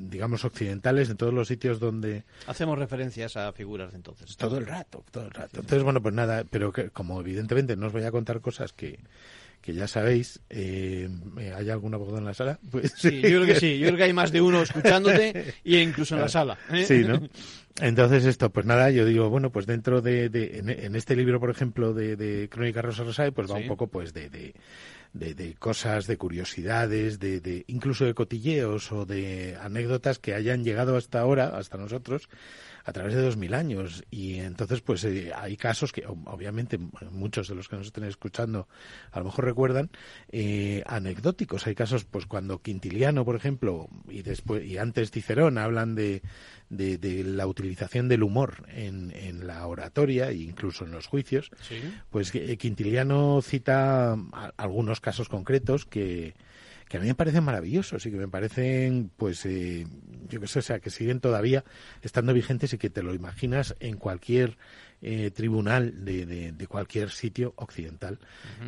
[0.08, 4.36] digamos, occidentales, en todos los sitios donde, Hacemos referencias a figuras de entonces.
[4.36, 5.60] todo el rato, todo el rato.
[5.60, 8.98] Entonces, bueno, pues nada, pero que como evidentemente no os voy a contar cosas que,
[9.60, 11.08] que ya sabéis, eh,
[11.56, 12.58] ¿hay algún abogado en la sala?
[12.70, 13.78] Pues Sí, yo creo que sí.
[13.78, 16.58] Yo creo que hay más de uno escuchándote y incluso en la sala.
[16.72, 16.84] ¿eh?
[16.84, 17.20] Sí, ¿no?
[17.80, 21.40] Entonces esto, pues nada, yo digo, bueno, pues dentro de, de- en, en este libro,
[21.40, 23.62] por ejemplo, de, de Crónica Rosa Rosae, pues va Sí.
[23.62, 24.54] un poco pues de, de,
[25.14, 30.62] de- de cosas, de curiosidades, de, de incluso de cotilleos o de anécdotas que hayan
[30.64, 32.28] llegado hasta ahora, hasta nosotros,
[32.84, 34.04] a través de dos mil años.
[34.10, 36.78] Y entonces, pues eh, hay casos que, ob- obviamente,
[37.10, 38.68] muchos de los que nos estén escuchando
[39.12, 39.90] a lo mejor recuerdan,
[40.30, 41.66] eh, anecdóticos.
[41.66, 46.22] Hay casos, pues cuando Quintiliano, por ejemplo, y después y antes Cicerón hablan de,
[46.68, 51.50] de, de la utilización del humor en, en la oratoria e incluso en los juicios,
[51.68, 51.76] Sí.
[52.10, 56.34] pues eh, Quintiliano cita a- algunos casos concretos que,
[56.90, 59.86] que a mí me parecen maravillosos y que me parecen, pues, eh,
[60.28, 61.62] yo qué sé, o sea, que siguen todavía
[62.02, 64.58] estando vigentes y que te lo imaginas en cualquier
[65.00, 68.18] eh, tribunal de, de, cualquier sitio occidental.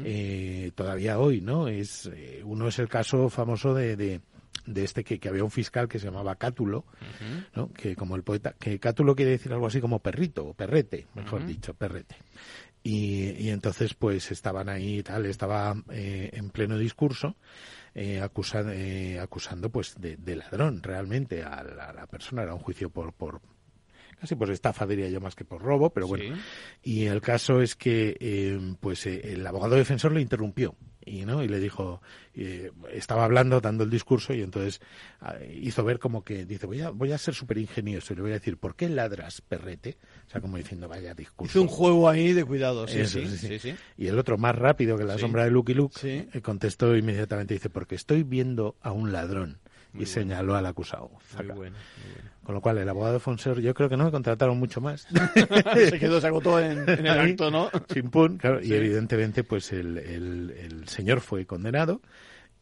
[0.04, 1.66] eh, todavía hoy, ¿no?
[1.66, 4.20] Es, eh, uno es el caso famoso de, de
[4.66, 6.84] de este que, que, había un fiscal que se llamaba Cátulo,
[7.56, 7.72] ¿no?
[7.72, 11.44] que como el poeta, que Cátulo quiere decir algo así como perrito o perrete, mejor
[11.44, 12.14] dicho, perrete.
[12.84, 17.34] Y, y, entonces pues estaban ahí y tal, estaba eh, en pleno discurso
[17.94, 22.54] eh, acusando, eh, acusando pues de, de, ladrón realmente a la, a la, persona, era
[22.54, 23.40] un juicio por, por
[24.22, 26.36] casi por estafa diría yo más que por robo, pero bueno.
[26.36, 26.40] Sí.
[26.82, 31.42] Y el caso es que eh, pues eh, el abogado defensor le interrumpió y no
[31.42, 32.00] y le dijo
[32.34, 34.80] eh, estaba hablando dando el discurso y entonces
[35.40, 38.22] eh, hizo ver como que dice voy a voy a ser súper ingenioso y le
[38.22, 39.98] voy a decir ¿por qué ladras perrete?
[40.26, 43.26] o sea como diciendo vaya discurso hizo un juego ahí de cuidado sí, Eso, sí,
[43.26, 46.40] sí, sí, sí, y el otro más rápido que la sombra de Lucky Luke eh,
[46.42, 49.58] contestó inmediatamente dice porque estoy viendo a un ladrón
[49.92, 50.06] Muy y bueno.
[50.06, 51.10] señaló al acusado.
[51.36, 52.30] Muy bueno, muy bueno.
[52.44, 55.06] Con lo cual, el abogado de Fonser, yo creo que no me contrataron mucho más.
[55.74, 57.70] se quedó, se agotó en, en el acto, ¿no?
[57.92, 58.60] Chimpún, claro.
[58.60, 58.68] Sí.
[58.68, 62.00] Y evidentemente, pues el, el, el señor fue condenado.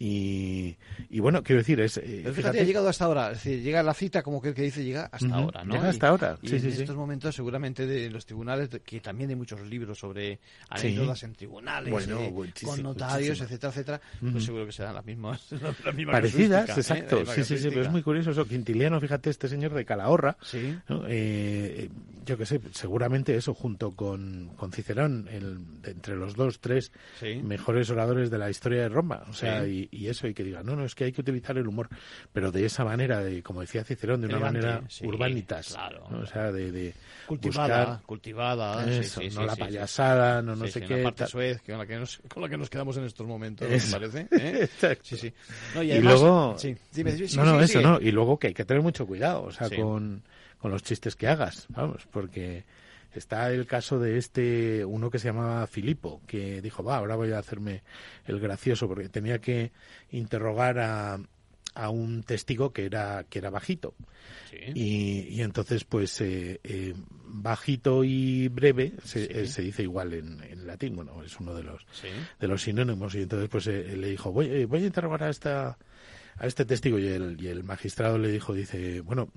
[0.03, 0.79] Y,
[1.11, 1.99] y, bueno, quiero decir, es.
[1.99, 3.33] Eh, Pero fíjate, ha llegado hasta ahora.
[3.33, 5.75] Es decir, llega la cita, como que el que dice, llega hasta ahora, ¿no?
[5.75, 6.81] llega Y- hasta ahora, Y sí, en sí, sí.
[6.81, 10.41] estos momentos, seguramente, de los tribunales, que también hay muchos libros sobre Sí.
[10.71, 12.33] anécdotas en tribunales, Bueno, eh,
[12.65, 13.45] con notarios, muchísimo.
[13.45, 14.33] etcétera, etcétera, Ujú.
[14.33, 15.47] pues seguro que serán las mismas.
[15.85, 16.73] la misma Parecidas, ¿eh?
[16.81, 17.17] exacto.
[17.17, 18.47] La misma sí, sí, sí, pero es muy curioso eso.
[18.47, 20.79] Quintiliano, fíjate, este señor de Calahorra, Sí.
[20.89, 21.05] ¿no?
[21.09, 21.91] Eh,
[22.31, 27.41] yo qué sé, seguramente eso junto con, con Cicerón, el, entre los dos, tres Sí.
[27.43, 29.25] mejores oradores de la historia de Roma.
[29.29, 29.89] O sea, Sí.
[29.91, 31.89] y, y eso, y que diga, no, no, es que hay que utilizar el humor,
[32.33, 35.69] pero de esa manera, de como decía Cicerón, de una Elegante, manera sí, urbanitas.
[35.75, 36.07] claro.
[36.11, 36.21] ¿no?
[36.21, 36.95] O sea, de, de
[37.27, 38.91] Cultivada, buscar cultivada.
[38.91, 40.99] eso, no la payasada, no no sé qué.
[40.99, 43.69] La parte suez, con la, que nos, con la que nos quedamos en estos momentos,
[43.71, 43.99] Eso.
[43.99, 44.29] ¿me parece?
[44.63, 44.69] ¿Eh?
[45.03, 45.33] Sí, sí.
[45.75, 46.57] No, y, luego
[46.93, 49.69] dime, no no eso no y luego que hay que tener mucho cuidado o sea
[49.71, 50.23] con,
[50.61, 52.65] con los chistes que hagas vamos porque
[53.15, 57.33] está el caso de este uno que se llamaba Filipo que dijo va ahora voy
[57.33, 57.83] a hacerme
[58.27, 59.73] el gracioso porque tenía que
[60.11, 61.19] interrogar a
[61.75, 63.95] a un testigo que era que era bajito
[64.75, 66.95] y, y entonces pues eh, eh,
[67.25, 69.29] bajito y breve se, Sí.
[69.33, 72.09] eh, se dice igual en, en latín bueno es uno de los Sí.
[72.41, 75.79] de los sinónimos y entonces pues eh, le dijo voy, voy a interrogar a esta
[76.41, 79.29] a este testigo y el, y el magistrado le dijo dice bueno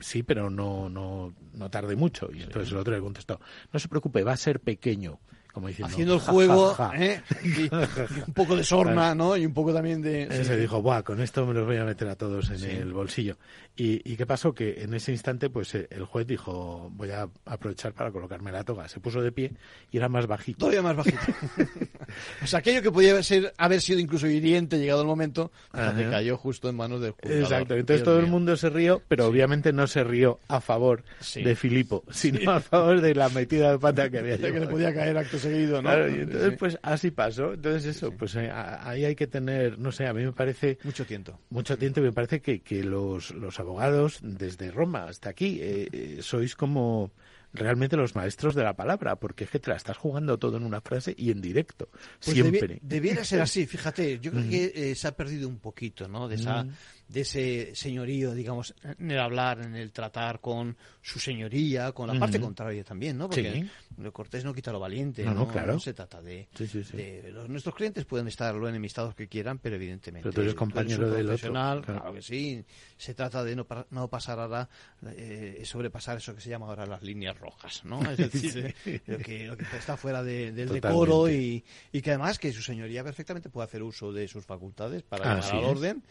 [0.00, 3.38] sí pero no no no tarde mucho y entonces el otro le contestó
[3.70, 5.20] no se preocupe va a ser pequeño
[5.58, 7.04] como diciendo Haciendo el "Ja, juego, ja, ja".
[7.04, 7.22] ¿eh?
[7.44, 9.36] Y, un poco de sorna, ¿no?
[9.36, 10.28] Y un poco también de...
[10.30, 12.66] Sí, se dijo, Buah, con esto me los voy a meter a todos en Sí.
[12.70, 13.36] el bolsillo.
[13.76, 14.52] ¿Y, ¿Y qué pasó?
[14.54, 18.64] Que en ese instante, pues eh, el juez dijo, voy a aprovechar para colocarme la
[18.64, 18.88] toga.
[18.88, 19.52] Se puso de pie
[19.90, 20.58] y era más bajito.
[20.58, 21.18] Todavía más bajito.
[22.42, 25.94] o sea, aquello que podía ser, haber sido incluso hiriente llegado el momento, Ajá.
[26.10, 27.42] cayó justo en manos del juzgador.
[27.42, 31.04] Exacto, entonces Dios todo el mundo se rió, pero obviamente no se rió a favor
[31.34, 34.92] de Filipo, sino a favor de la metida de pata que había Que le podía
[34.94, 35.88] caer acto seguido, ¿no?
[35.88, 36.56] Claro, y entonces Sí.
[36.58, 37.54] pues así pasó.
[37.54, 41.38] Entonces eso, pues ahí hay que tener, no sé, a mí me parece Mucho tiento.
[41.50, 46.18] mucho tiempo, me parece que, que los, los abogados desde Roma hasta aquí eh, eh,
[46.20, 47.10] sois como
[47.54, 50.64] realmente los maestros de la palabra, porque es que te la estás jugando todo en
[50.64, 51.88] una frase y en directo,
[52.22, 52.76] Pues siempre.
[52.76, 54.18] debi- debiera ser así, fíjate.
[54.20, 54.50] Yo creo Mm.
[54.50, 56.28] que eh, se ha perdido un poquito, ¿no?
[56.28, 56.70] De esa, Mm.
[57.08, 62.18] De ese señorío, digamos, en el hablar, en el tratar con su señoría, con la
[62.18, 63.28] parte contraria también, ¿no?
[63.30, 63.50] Porque
[63.96, 64.10] Sí.
[64.12, 65.40] cortés no quita lo valiente, No, ¿no?
[65.46, 65.80] no, claro.
[65.80, 66.96] se trata de, Sí, sí, sí.
[66.98, 70.54] de- los- nuestros clientes pueden estar lo enemistados que quieran, pero evidentemente Pero tú eres
[70.54, 72.00] compañero del otro, profesional, claro.
[72.00, 72.62] claro que sí.
[72.98, 74.68] Se trata de no, no pasar ahora,
[75.06, 78.00] eh, sobrepasar eso que se llama ahora las líneas rojas, ¿no?
[78.10, 78.74] Es decir,
[79.06, 80.88] lo, que, lo que está fuera de- del Totalmente.
[80.88, 85.02] decoro y, y que además que su señoría perfectamente puede hacer uso de sus facultades
[85.02, 85.64] para al es.
[85.64, 86.02] orden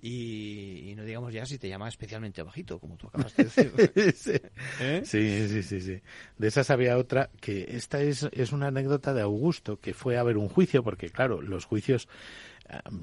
[0.00, 3.72] y, y no digamos ya si te llama especialmente bajito, como tú acabas de decir.
[4.16, 4.32] sí.
[4.80, 5.02] ¿Eh?
[5.04, 6.00] sí, sí, sí, sí.
[6.38, 10.22] De esas había otra que esta es, es una anécdota de Augusto que fue a
[10.22, 12.08] ver un juicio, porque claro, los juicios,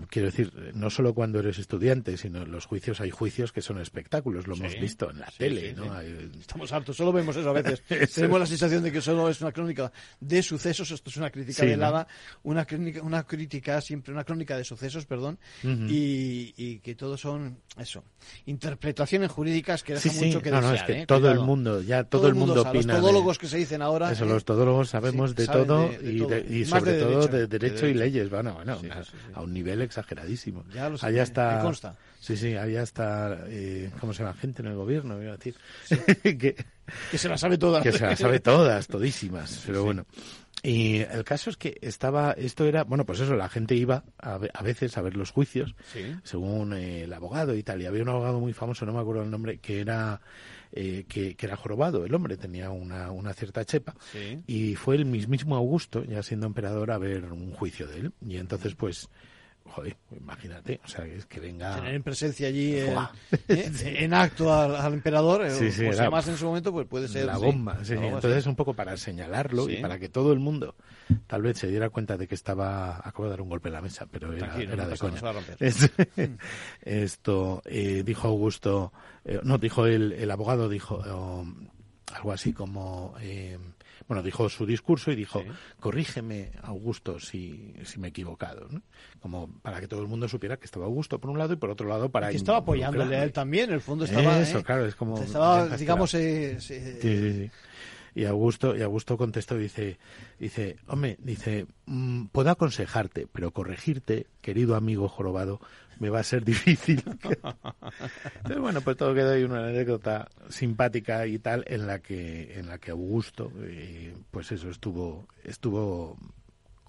[0.10, 3.80] quiero decir, no solo cuando eres estudiante, sino en los juicios hay juicios que son
[3.80, 5.94] espectáculos, lo Sí, hemos visto en la sí, tele, sí, ¿no?
[5.94, 7.84] Hay- Estamos hartos, solo vemos eso a veces.
[8.16, 11.60] Tenemos la sensación de que solo es una crónica de sucesos, esto es una crítica
[11.62, 11.72] Sí, ¿no?
[11.72, 12.08] velada,
[12.44, 17.58] una crónica, una crítica siempre, una crónica de sucesos, perdón, y, y que todos son,
[17.78, 18.04] eso,
[18.46, 21.06] interpretaciones jurídicas que dejan mucho que No, no, es que ¿eh?
[21.06, 22.74] todo el mundo, ya todo, el mundo opina.
[22.74, 24.12] Los de- todólogos que se dicen ahora.
[24.12, 24.28] Eso, ¿eh?
[24.30, 26.30] los todólogos sabemos de todo, de- de y, todo.
[26.30, 28.80] de- y sobre de todo de de derecho y leyes, bueno, bueno,
[29.34, 30.64] a un nivel exageradísimo.
[30.74, 31.96] Ya lo sé, Allá está, me consta.
[32.20, 34.36] Sí, sí, había hasta, eh, ¿cómo se llama?
[34.36, 35.56] Gente en el gobierno, iba a decir,
[36.24, 36.56] que,
[37.12, 37.84] que se las sabe todas.
[37.84, 39.64] Que se las sabe todas, todísimas.
[39.66, 40.06] Pero bueno.
[40.64, 44.38] Y el caso es que estaba, esto era, bueno, pues eso, la gente iba a,
[44.38, 45.74] veces a ver los juicios,
[46.24, 47.82] según eh, el abogado y tal.
[47.82, 50.22] Y había un abogado muy famoso, no me acuerdo el nombre, que era
[50.72, 52.06] eh, que, era jorobado.
[52.06, 53.96] El hombre tenía una, una cierta chepa.
[54.48, 58.14] Y fue el mismísimo Augusto, ya siendo emperador, a ver un juicio de él.
[58.26, 59.10] Y entonces, pues,
[59.66, 61.76] Joder, imagínate, o sea, es que venga...
[61.76, 62.94] Tener en presencia allí eh,
[63.48, 67.08] eh, en acto al, emperador, eh, sí, sí, o más en su momento, pues puede
[67.08, 67.26] ser...
[67.26, 67.94] La bomba, sí.
[67.94, 70.76] Entonces, un poco para señalarlo y para que todo el mundo
[71.28, 72.98] tal vez se diera cuenta de que estaba...
[72.98, 75.22] Acabo de dar un golpe en la mesa, pero era, era de coña.
[76.82, 78.92] Esto, dijo Augusto...
[79.44, 81.46] no, dijo el, el abogado, dijo oh,
[82.14, 83.16] algo así como
[84.12, 85.42] bueno, dijo su discurso y dijo,
[85.80, 88.82] corrígeme, Augusto, si, si me he equivocado, ¿no?
[89.22, 91.70] Como para que todo el mundo supiera que estaba Augusto por un lado y por
[91.70, 92.30] otro lado para...
[92.30, 94.38] que estaba apoyándole a él también, en el fondo estaba...
[94.38, 94.64] Eso, ¿eh?
[94.66, 95.18] claro, es como...
[95.18, 96.14] Estaba, digamos...
[96.16, 97.52] Eh, sí, sí, sí.
[98.14, 99.98] Y Augusto, y Augusto contestó, dice,
[100.40, 105.62] dice, hombre, dice, mm, puedo aconsejarte, pero corregirte, querido amigo jorobado,
[106.00, 107.04] me va a ser difícil.
[108.36, 112.68] Entonces, bueno, pues todo quedó ahí una anécdota simpática y tal en la que, en
[112.68, 116.18] la que Augusto, eh, pues eso, estuvo, estuvo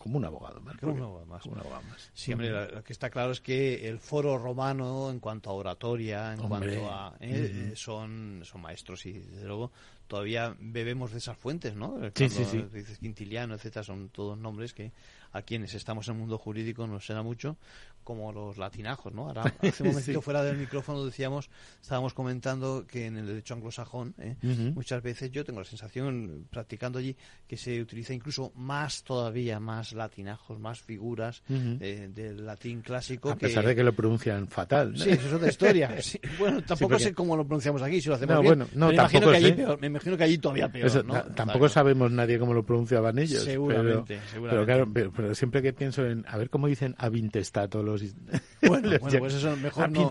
[0.03, 0.77] como un abogado más.
[0.79, 1.47] Como un abogado más.
[1.47, 2.11] un abogado más.
[2.13, 6.33] Sí, hombre, lo que está claro es que el foro romano, en cuanto a oratoria,
[6.33, 7.15] en cuanto a...
[7.21, 9.71] Eh, eh, son, son maestros y, desde luego,
[10.09, 11.99] todavía bebemos de esas fuentes, ¿no?
[12.17, 12.65] sí, sí, sí.
[12.73, 14.91] Dices Quintiliano, etcétera, son todos nombres que
[15.33, 17.57] a quienes estamos en el mundo jurídico nos será mucho,
[18.03, 19.29] como los latinajos, ¿no?
[19.29, 21.51] Ahora, hace un momentito fuera del micrófono decíamos,
[21.81, 24.37] estábamos comentando que en el derecho anglosajón, ¿eh?
[24.75, 29.93] muchas veces yo tengo la sensación, practicando allí, que se utiliza incluso más todavía, más
[29.93, 33.31] latinajos, más figuras eh, del latín clásico.
[33.31, 34.97] A pesar de que lo pronuncian fatal.
[34.97, 35.91] Sí, eso es otra historia.
[36.39, 38.59] Bueno, tampoco sé cómo lo pronunciamos aquí, si lo hacemos no, bien.
[38.59, 41.05] Bueno, no, me, imagino que allí me imagino que allí todavía peor.
[41.05, 41.23] ¿no?
[41.35, 43.43] Tampoco sabemos nadie cómo lo pronunciaban ellos.
[43.43, 44.67] Seguramente, pero, seguramente.
[44.67, 48.15] Pero claro, pero, siempre que pienso en, a ver cómo dicen avintestato los
[48.63, 50.11] bueno, bueno, pues eso mejor no.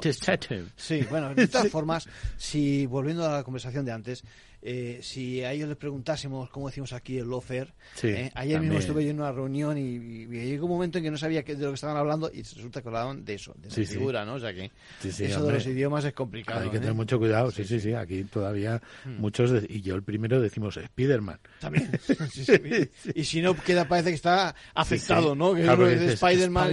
[0.76, 2.08] Sí, bueno, de todas formas,
[2.38, 4.24] si volviendo a la conversación de antes,
[4.64, 9.10] eh, si a ellos les preguntásemos, como decimos aquí, el lofer, eh, ayer mismo estuve
[9.10, 11.98] en una reunión y, llegó un momento en que no sabía de lo que estaban
[11.98, 14.36] hablando y resulta que hablaban de eso, de esa figura, ¿no?
[14.36, 14.72] O sea que
[15.04, 16.62] eso de los idiomas es complicado.
[16.62, 16.96] Hay que tener ¿eh?
[16.96, 19.20] mucho cuidado, sí, sí, sí, aquí todavía hmm.
[19.20, 21.40] muchos, y yo el primero decimos Spiderman.
[21.60, 21.90] También.
[23.16, 25.56] y si no, queda, parece que está afectado, ¿no?
[25.56, 26.72] Que claro, es Spiderman.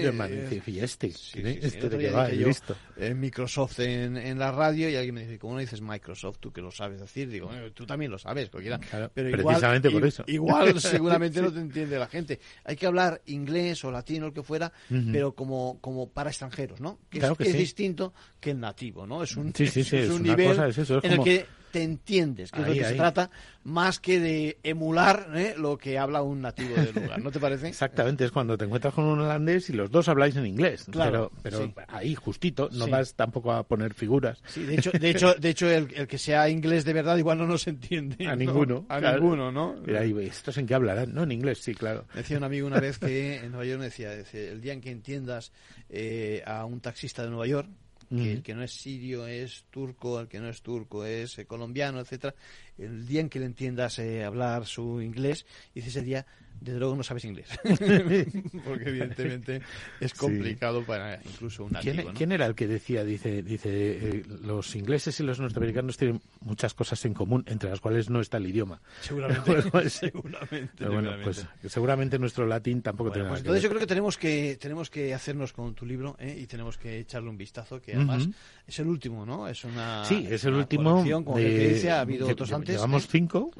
[0.66, 2.76] y este, este de que va, listo.
[3.14, 6.38] Microsoft en, en la radio y alguien me dice, ¿cómo no dices Microsoft?
[6.40, 8.80] Tú que lo sabes decir, digo, tú también lo sabes, cualquiera.
[9.14, 10.24] pero precisamente por eso.
[10.26, 12.40] Igual seguramente no te entiende la gente.
[12.64, 14.72] Hay que hablar inglés o latino, o lo que fuera,
[15.12, 16.98] pero como, como para extranjeros, ¿no?
[17.08, 19.22] Que, es, es distinto que el nativo, ¿no?
[19.22, 22.94] Es un, es, un nivel en el que te entiendes, que es lo que se
[22.94, 23.30] trata,
[23.64, 25.54] más que de emular ¿eh?
[25.56, 27.68] lo que habla un nativo del lugar, ¿no te parece?
[27.68, 31.30] Exactamente, es cuando te encuentras con un holandés y los dos habláis en inglés, claro,
[31.42, 34.42] pero, pero ahí justito, no vas tampoco a poner figuras.
[34.46, 37.46] Sí, de hecho, de hecho, de hecho el, que sea inglés de verdad igual no
[37.46, 38.26] nos entiende.
[38.26, 38.86] A ninguno.
[38.88, 39.76] A ninguno, ¿no?
[39.84, 41.14] Mira, ahí, ¿estos en qué hablarán?
[41.14, 42.06] No, en inglés, sí, claro.
[42.14, 44.90] Decía un amigo una vez que en Nueva York me decía, el día en que
[44.90, 45.52] entiendas
[45.88, 47.68] eh, a un taxista de Nueva York,
[48.08, 51.44] que el que no es sirio es turco, el que no es turco es eh,
[51.44, 52.34] colombiano, etcétera.
[52.78, 55.44] El día en que le entiendas eh, hablar su inglés,
[55.74, 56.26] dice ese día
[56.60, 57.48] desde luego no sabes inglés.
[58.64, 59.62] Porque evidentemente
[60.00, 61.94] es complicado para incluso un nativo.
[61.94, 66.20] ¿Quién, ¿Quién, era el que decía, dice, dice eh, los ingleses y los norteamericanos tienen
[66.40, 68.80] muchas cosas en común, entre las cuales no está el idioma?
[69.00, 69.62] Seguramente.
[69.90, 74.56] seguramente, bueno, pues seguramente nuestro latín tampoco tiene pues Entonces yo creo que tenemos que
[74.60, 76.36] tenemos que hacernos con tu libro ¿eh?
[76.40, 78.28] y tenemos que echarle un vistazo, que además
[78.66, 79.48] es el último, ¿no?
[79.48, 81.04] Es una Sí, es el último.
[81.24, 82.76] Como que dice, ha habido otros antes.
[82.76, 83.08] Llevamos ¿eh?
[83.10, 83.50] cinco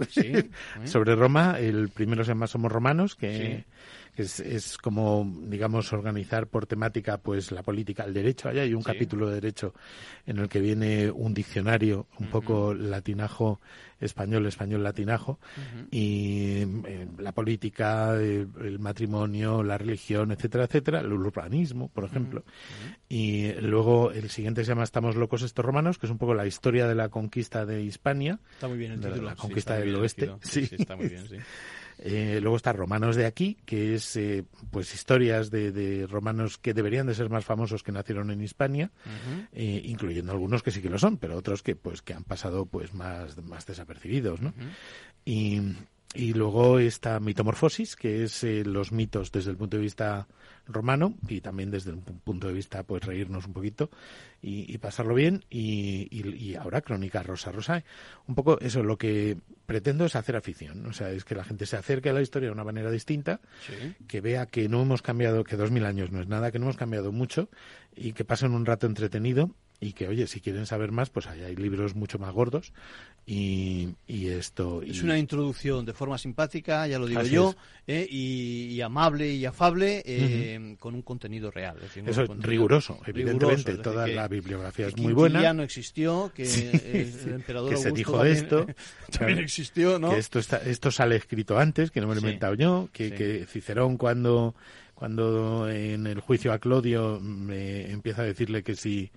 [0.84, 1.58] sobre Roma.
[1.58, 3.64] El primero se llama Somos Romanos que,
[4.16, 8.48] es, como, digamos, organizar por temática pues la política, el derecho.
[8.48, 9.74] Allá hay un capítulo de derecho
[10.26, 13.60] en el que viene un diccionario, un poco latinajo
[14.00, 15.38] español, español latinajo,
[15.90, 22.44] y eh, la política, el, matrimonio, la religión, etcétera, etcétera, el urbanismo, por ejemplo.
[23.08, 26.46] Y luego el siguiente se llama Estamos locos estos romanos, que es un poco la
[26.46, 28.40] historia de la conquista de Hispania.
[28.52, 29.22] Está muy bien el título.
[29.22, 30.32] La conquista del oeste.
[30.42, 30.68] Sí.
[30.70, 31.36] está muy bien, sí.
[31.98, 37.06] Eh, luego está Romanos de aquí, que es eh, pues historias de, romanos que deberían
[37.06, 38.90] de ser más famosos que nacieron en Hispania,
[39.52, 42.66] eh, incluyendo algunos que sí que lo son, pero otros que pues que han pasado
[42.66, 44.54] pues más, más desapercibidos, ¿no?
[45.24, 45.60] Y
[46.14, 50.26] y luego esta mitomorfosis, que es eh, los mitos desde el punto de vista
[50.68, 53.90] romano y también desde un punto de vista, pues reírnos un poquito
[54.40, 55.44] y, pasarlo bien.
[55.50, 57.82] Y, y, ahora Crónica Rosa Rosa.
[58.26, 60.86] Un poco eso, lo que pretendo es hacer afición.
[60.86, 63.40] O sea, es que la gente se acerque a la historia de una manera distinta,
[64.06, 66.66] que vea que no hemos cambiado, que dos mil años no es nada, que no
[66.66, 67.48] hemos cambiado mucho
[67.96, 69.50] y que pasen un rato entretenido
[69.80, 72.72] y que, oye, si quieren saber más, pues hay libros mucho más gordos
[73.30, 74.82] y, esto...
[74.82, 77.54] Es una introducción de forma simpática, ya lo digo yo,
[77.86, 81.76] eh, y, amable y afable, eh, con un contenido real.
[82.06, 83.76] Eso es riguroso, evidentemente.
[83.76, 85.42] toda la bibliografía es muy buena.
[85.42, 88.66] ya no existió, que el emperador que se dijo esto.
[89.16, 90.10] también existió, ¿no?
[90.10, 93.12] Que esto, está, esto sale escrito antes, que no me lo he inventado yo, que,
[93.12, 94.54] que Cicerón cuando
[94.94, 99.12] cuando en el juicio a Clodio me empieza a decirle que si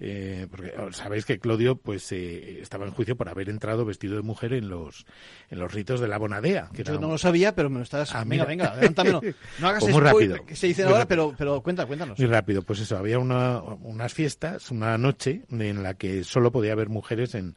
[0.00, 4.16] eh, porque oh, sabéis que Clodio pues eh, estaba en juicio por haber entrado vestido
[4.16, 5.04] de mujer en los
[5.50, 6.70] en los ritos de la bonadea.
[6.72, 8.14] Que Yo no lo sabía, pero me lo estás...
[8.14, 9.20] Ah, venga, venga, adelántamelo.
[9.60, 10.44] No hagas pues muy rápido.
[10.46, 12.18] que se dice ahora, pero, pero cuenta, cuéntanos.
[12.18, 16.72] Muy rápido, pues eso, había una, unas fiestas, una noche en la que solo podía
[16.72, 17.56] haber mujeres en,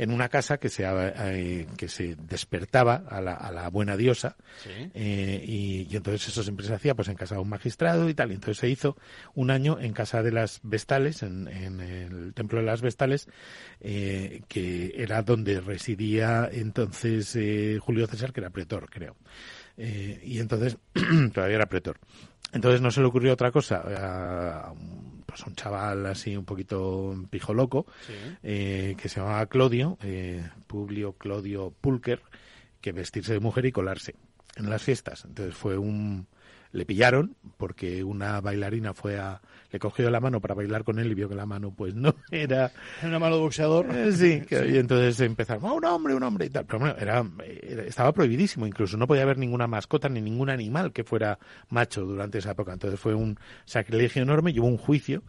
[0.00, 4.34] en una casa que se, eh, que se despertaba a la, a la buena diosa
[4.64, 8.30] eh, y, entonces eso siempre se hacía pues en casa de un magistrado y tal.
[8.30, 8.96] Y entonces se hizo
[9.34, 13.28] un año en casa de las Vestales, en, en el templo de las Vestales,
[13.82, 17.38] eh, que era donde residía entonces
[17.80, 19.16] Julio César, que era pretor, creo.
[19.76, 20.78] y entonces
[21.34, 21.98] todavía era pretor.
[22.54, 24.72] Entonces no se le ocurrió otra cosa
[25.30, 27.86] pues un chaval así un poquito pijo loco,
[28.42, 32.20] eh, que se llamaba Claudio, eh, Publio Claudio Pulker,
[32.80, 34.16] que vestirse de mujer y colarse
[34.56, 35.24] en las fiestas.
[35.24, 36.26] Entonces fue un...
[36.72, 39.40] Le pillaron porque una bailarina fue a
[39.70, 42.14] le cogió la mano para bailar con él y vio que la mano pues no
[42.30, 42.72] era...
[43.02, 43.86] Una mano de boxeador.
[43.94, 46.66] Eh, sí, y entonces empezaron, oh, un hombre, un hombre y tal.
[46.66, 47.24] Pero bueno, era,
[47.86, 52.38] estaba prohibidísimo, incluso no podía haber ninguna mascota ni ningún animal que fuera macho durante
[52.38, 52.72] esa época.
[52.72, 55.22] Entonces fue un sacrilegio enorme y hubo un juicio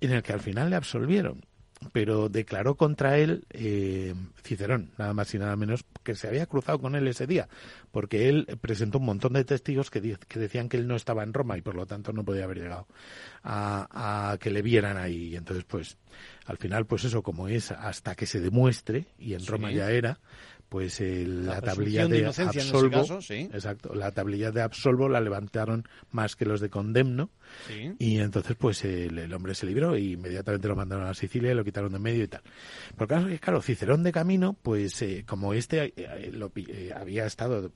[0.00, 1.44] en el que al final le absolvieron
[1.92, 6.78] pero declaró contra él eh, Cicerón, nada más y nada menos, que se había cruzado
[6.78, 7.48] con él ese día,
[7.90, 11.32] porque él presentó un montón de testigos que, que decían que él no estaba en
[11.32, 12.86] Roma y por lo tanto no podía haber llegado
[13.42, 15.28] a, a, que le vieran ahí.
[15.28, 15.96] Y entonces, pues,
[16.46, 20.20] al final, pues eso, como es hasta que se demuestre, y en Roma ya era,
[20.70, 26.60] pues la, tablilla de, absolvo, exacto, la tablilla de absolvo la levantaron más que los
[26.60, 27.30] de condemno.
[27.98, 31.64] Y entonces pues el, hombre se libró y inmediatamente lo mandaron a Sicilia y lo
[31.64, 32.42] quitaron de medio y tal.
[32.96, 36.52] Porque claro, Cicerón de camino, pues eh, como este eh, eh, lo,
[36.94, 37.72] había estado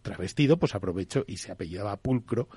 [0.00, 2.48] travestido, pues aprovechó y se apellidaba Pulcro,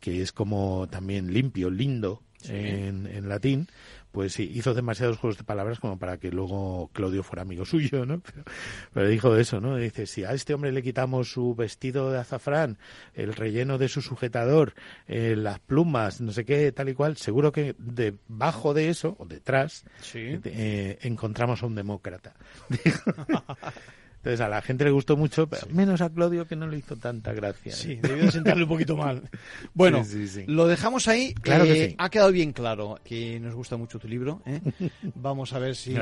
[0.00, 3.68] que es como también limpio, lindo en, en latín,
[4.12, 8.06] pues sí, hizo demasiados juegos de palabras como para que luego Claudio fuera amigo suyo,
[8.06, 8.22] ¿no?
[8.92, 9.76] Pero, dijo eso, ¿no?
[9.76, 12.78] Dice, si a este hombre le quitamos su vestido de azafrán,
[13.14, 14.74] el relleno de su sujetador,
[15.06, 19.26] eh, las plumas, no sé qué, tal y cual, seguro que debajo de eso, o
[19.26, 19.84] detrás,
[20.14, 22.34] eh, encontramos a un demócrata.
[24.18, 26.96] Entonces a la gente le gustó mucho, pero menos a Claudio que no le hizo
[26.96, 27.72] tanta gracia.
[27.72, 29.22] Sí, debió de sentarle un poquito mal.
[29.74, 30.02] Bueno,
[30.46, 31.34] lo dejamos ahí.
[31.34, 34.42] Claro que eh, Ha quedado bien claro que nos gusta mucho tu libro.
[34.44, 34.60] ¿eh?
[35.14, 35.94] Vamos a ver si,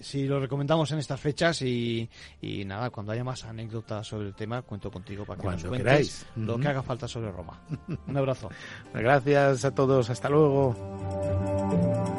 [0.00, 2.08] si lo recomendamos en estas fechas y,
[2.40, 6.26] y, nada, cuando haya más anécdotas sobre el tema, cuento contigo para que nos cuentes
[6.36, 7.60] lo que haga falta sobre Roma.
[8.06, 8.48] Un abrazo.
[8.94, 10.08] Gracias a todos.
[10.08, 12.14] Hasta luego.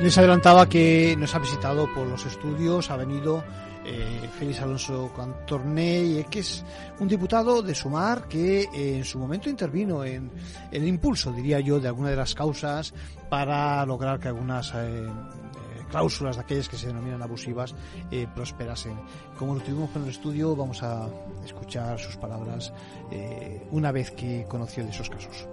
[0.00, 3.44] Les adelantaba que nos ha visitado por los estudios, ha venido
[3.84, 6.64] eh, Félix Alonso Cantorné, que es
[7.00, 10.30] un diputado de Sumar que eh, en su momento intervino en,
[10.72, 12.94] el impulso, diría yo, de alguna de las causas
[13.28, 15.06] para lograr que algunas eh,
[15.90, 17.74] cláusulas de aquellas que se denominan abusivas
[18.34, 18.98] prosperasen.
[19.38, 21.08] Como lo tuvimos en el estudio, vamos a
[21.44, 22.72] escuchar sus palabras
[23.70, 25.46] una vez que conoció de esos casos.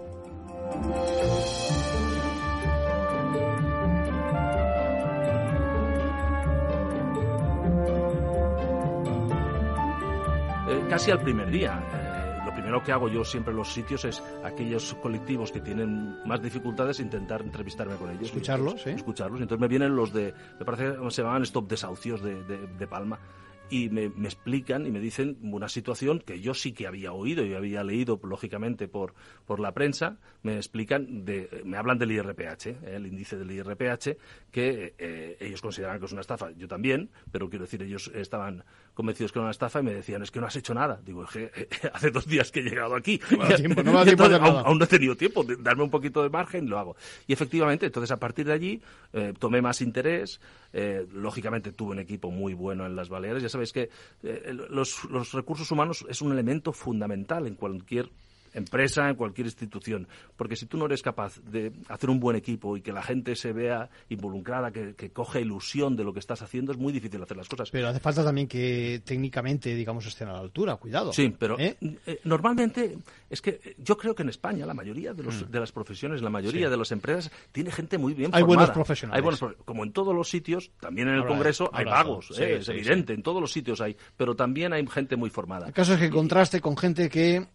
[10.89, 11.83] Casi al primer día.
[11.93, 16.17] Eh, lo primero que hago yo siempre en los sitios es aquellos colectivos que tienen
[16.25, 18.27] más dificultades intentar entrevistarme con ellos.
[18.27, 18.93] Escucharlos, ¿eh?
[18.93, 19.41] Escucharlos.
[19.41, 23.19] Entonces me vienen los de, me parece que se llaman Stop Desahucios de, de, Palma
[23.69, 27.53] y me, explican y me dicen una situación que yo sí que había oído y
[27.53, 29.13] había leído lógicamente por,
[29.45, 30.17] por la prensa.
[30.43, 32.77] Me explican de, me hablan del IRPH ¿eh?
[32.85, 34.17] el índice del IRPH
[34.51, 36.51] que eh, ellos consideran que es una estafa.
[36.51, 38.63] Yo también pero quiero decir ellos estaban
[38.93, 41.25] convencidos que era una estafa y me decían es que no has hecho nada digo
[41.35, 45.83] eh, hace dos días que he llegado aquí aún, no he tenido tiempo de darme
[45.83, 46.95] un poquito de margen y lo hago.
[47.27, 48.81] Y efectivamente entonces a partir de allí
[49.39, 50.39] tomé más interés
[51.11, 53.51] lógicamente tuve un equipo muy bueno en las Baleares.
[53.51, 53.89] Sabéis que
[54.23, 58.09] eh, los, los recursos humanos es un elemento fundamental en cualquier
[58.57, 60.07] empresa, en cualquier institución.
[60.35, 63.35] Porque si tú no eres capaz de hacer un buen equipo y que la gente
[63.35, 67.37] se vea involucrada, que, coge ilusión de lo que estás haciendo, es muy difícil hacer
[67.37, 67.69] las cosas.
[67.71, 71.13] Pero hace falta también que técnicamente, digamos, estén a la altura, cuidado.
[71.13, 71.77] Sí, pero ¿Eh?
[72.05, 72.97] Eh, normalmente
[73.29, 75.51] es que yo creo que en España la mayoría de, los, mm.
[75.51, 78.57] de las profesiones, la mayoría de las empresas, tiene gente muy bien hay formada.
[78.57, 79.17] Buenos profesionales.
[79.17, 82.57] Hay buenos como en todos los sitios, también en el Congreso hay vagos, ¿eh?
[82.57, 85.67] es evidente, en todos los sitios hay, pero también hay gente muy formada.
[85.67, 87.45] El caso es que contraste con gente que...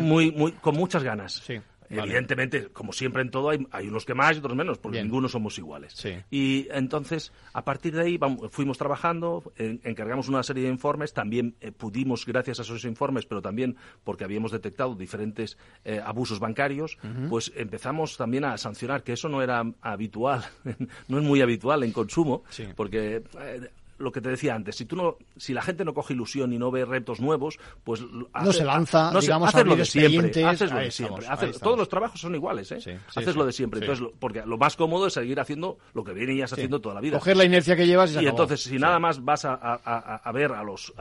[0.00, 1.42] Muy, muy, con muchas ganas.
[1.90, 5.28] Evidentemente, como siempre en todo, hay, hay, unos que más y otros menos, porque ninguno
[5.28, 6.04] somos iguales.
[6.30, 8.18] Y entonces, a partir de ahí,
[8.50, 13.42] fuimos trabajando, encargamos una serie de informes, también eh, pudimos, gracias a esos informes, pero
[13.42, 16.98] también porque habíamos detectado diferentes eh, abusos bancarios,
[17.28, 20.44] pues empezamos también a sancionar, que eso no era habitual,
[21.08, 22.44] no es muy habitual en consumo,
[22.76, 23.22] porque...
[23.40, 26.52] Eh, lo que te decía antes, si tú no, si la gente no coge ilusión
[26.52, 30.44] y no ve retos nuevos, pues no se lanza, no digamos, haces lo de siempre,
[30.44, 31.26] haces lo de siempre.
[31.60, 32.98] todos los trabajos son iguales, ¿eh?
[33.14, 33.80] haces lo de siempre.
[33.80, 37.18] Entonces, porque lo más cómodo es seguir haciendo lo que venías haciendo toda la vida.
[37.18, 40.62] Coger la inercia que llevas y, entonces si nada más vas a, a, ver a
[40.62, 40.92] los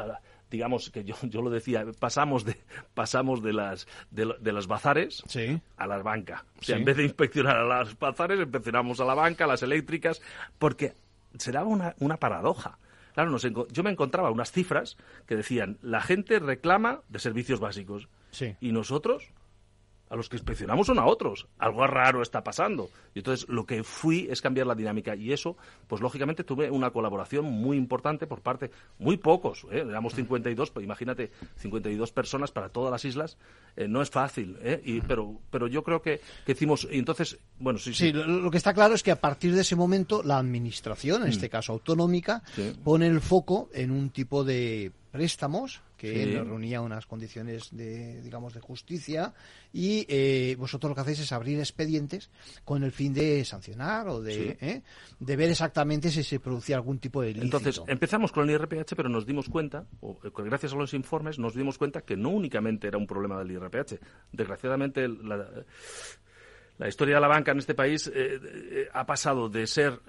[0.54, 2.58] digamos que yo, yo lo decía, pasamos de
[2.94, 5.24] pasamos de las de, las bazares
[5.78, 6.44] a las bancas.
[6.60, 9.64] O sea, en vez de inspeccionar a las bazares, inspeccionamos a la banca, a las
[9.64, 10.22] eléctricas,
[10.60, 10.94] porque
[11.38, 12.78] se daba una, una paradoja.
[13.14, 18.08] Claro, yo me encontraba unas cifras que decían, la gente reclama de servicios básicos.
[18.60, 19.30] Y nosotros
[20.14, 21.48] a los que inspeccionamos son a otros.
[21.58, 22.92] Algo raro está pasando.
[23.16, 25.16] Y entonces lo que fui es cambiar la dinámica.
[25.16, 25.58] Y eso,
[25.88, 29.80] pues lógicamente tuve una colaboración muy importante por parte, muy pocos, ¿eh?
[29.80, 33.40] éramos 52, pues imagínate, 52 personas para todas las islas.
[33.76, 34.80] Eh, no es fácil, ¿eh?
[34.86, 36.88] y, pero, pero yo creo que, hicimos.
[36.92, 38.14] Y entonces, bueno, sí, sí.
[38.14, 41.48] Lo, que está claro es que a partir de ese momento la administración, en este
[41.48, 41.50] mm.
[41.50, 42.44] caso autonómica,
[42.84, 48.62] pone el foco en un tipo de préstamos que reunía unas condiciones de, digamos, de
[48.62, 49.32] justicia
[49.72, 52.32] y eh, vosotros lo que hacéis es abrir expedientes
[52.66, 54.82] con el fin de sancionar o de, ¿eh?
[55.20, 57.58] de ver exactamente si se producía algún tipo de ilícito.
[57.58, 61.38] Entonces, empezamos con el IRPH, pero nos dimos cuenta, o, eh, gracias a los informes,
[61.38, 64.00] nos dimos cuenta que no únicamente era un problema del IRPH.
[64.32, 65.48] Desgraciadamente, la,
[66.80, 68.12] la historia de la banca en este país
[68.92, 70.02] ha pasado de ser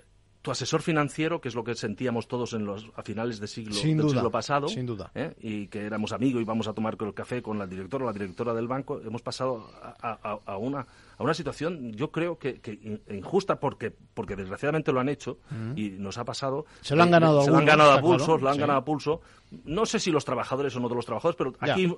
[0.45, 3.75] tu asesor financiero, que es lo que sentíamos todos en los, a finales de siglo,
[3.75, 5.11] del siglo pasado, sin duda.
[5.15, 5.35] ¿eh?
[5.41, 8.13] y que éramos amigos y vamos a tomar el café con la directora o la
[8.13, 9.67] directora del banco, hemos pasado
[10.03, 10.87] a una
[11.19, 12.61] a una situación, yo creo que,
[13.11, 15.39] injusta porque, porque desgraciadamente lo han hecho
[15.77, 16.67] y nos ha pasado.
[16.81, 18.85] Se lo han ganado a, se lo han ganado a pulso, lo han ganado a
[18.85, 19.21] pulso.
[19.65, 21.93] No sé si los trabajadores o no de los trabajadores, pero aquí.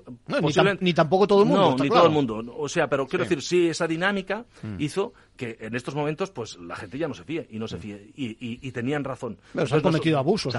[0.79, 1.75] ni, tampoco todo el mundo.
[1.77, 2.43] No, ni todo el mundo.
[2.57, 4.45] O sea, pero quiero decir, sí, esa dinámica
[4.77, 7.77] hizo que en estos momentos, pues la gente ya no se fíe y no se
[7.77, 8.11] fíe.
[8.15, 9.37] Y, tenían razón.
[9.53, 10.53] Pero se han cometido abusos,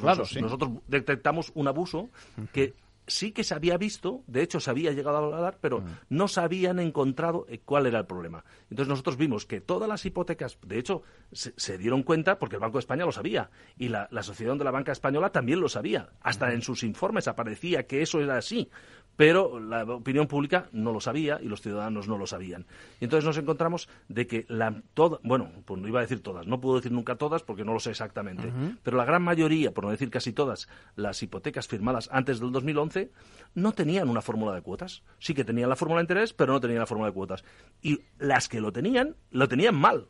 [0.00, 0.24] claro.
[0.40, 2.08] Nosotros detectamos un abuso
[2.52, 2.74] que
[3.06, 5.86] sí que se había visto, de hecho se había llegado a hablar, pero mm.
[6.10, 8.44] no se habían encontrado eh, cuál era el problema.
[8.70, 11.02] Entonces nosotros vimos que todas las hipotecas, de hecho,
[11.32, 14.64] se, dieron cuenta porque el Banco de España lo sabía y la, la Asociación de
[14.64, 16.10] la Banca Española también lo sabía.
[16.20, 18.68] Hasta en sus informes aparecía que eso era así
[19.16, 22.66] pero la opinión pública no lo sabía y los ciudadanos no lo sabían.
[23.00, 26.46] Y entonces nos encontramos de que la toda, bueno, pues no iba a decir todas,
[26.46, 28.52] no puedo decir nunca todas porque no lo sé exactamente,
[28.82, 33.10] pero la gran mayoría, por no decir casi todas, las hipotecas firmadas antes del 2011
[33.54, 35.02] no tenían una fórmula de cuotas.
[35.18, 37.44] Sí que tenían la fórmula de interés, pero no tenían la fórmula de cuotas.
[37.82, 40.08] Y las que lo tenían, lo tenían mal.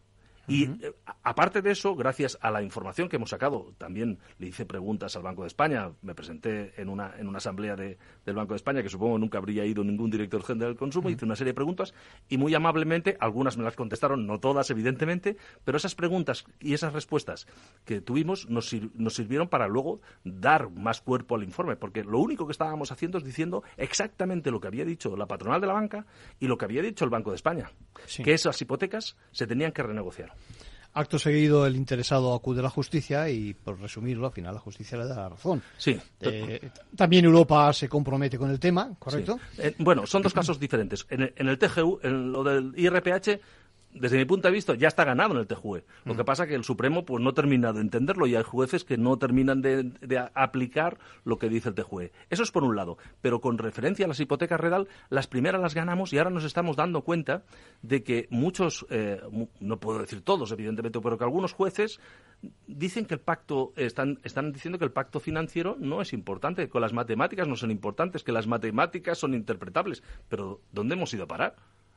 [0.49, 4.65] Y eh, aparte de eso, gracias a la información que hemos sacado, también le hice
[4.65, 8.53] preguntas al Banco de España, me presenté en una, en una asamblea de, del Banco
[8.55, 11.53] de España, que supongo nunca habría ido ningún director general del consumo, hice una serie
[11.53, 11.95] de preguntas
[12.29, 16.93] y muy amablemente, algunas me las contestaron, no todas evidentemente, pero esas preguntas y esas
[16.93, 17.47] respuestas
[17.85, 22.47] que tuvimos nos, nos sirvieron para luego dar más cuerpo al informe, porque lo único
[22.47, 26.07] que estábamos haciendo es diciendo exactamente lo que había dicho la patronal de la banca
[26.39, 27.71] y lo que había dicho el Banco de España,
[28.23, 30.36] que esas hipotecas se tenían que renegociar.
[30.97, 34.97] Acto seguido, el interesado acude a la justicia y, por resumirlo, al final la justicia
[34.97, 35.63] le da la razón.
[35.77, 36.01] Sí.
[36.23, 39.39] Eh, también Europa se compromete con el tema, ¿correcto?
[39.59, 41.07] Eh, bueno, son dos casos diferentes.
[41.11, 43.39] En el, TGU, en lo del IRPH,
[43.99, 45.85] desde mi punto de vista, ya está ganado en el TJUE.
[46.05, 48.85] Lo que pasa es que el Supremo pues, no termina de entenderlo y hay jueces
[48.85, 49.93] que no terminan de,
[50.35, 52.13] aplicar lo que dice el TJUE.
[52.31, 52.99] Eso es por un lado.
[53.21, 56.77] Pero con referencia a las hipotecas redal, las primeras las ganamos y ahora nos estamos
[56.77, 57.45] dando cuenta
[57.83, 59.21] de que muchos, eh,
[59.61, 62.01] no puedo decir todos, evidentemente, pero que algunos jueces
[62.67, 66.81] dicen que el pacto, están, están diciendo que el pacto financiero no es importante, que
[66.81, 70.03] las matemáticas no son importantes, que las matemáticas son interpretables.
[70.29, 71.57] Pero ¿dónde hemos ido a parar?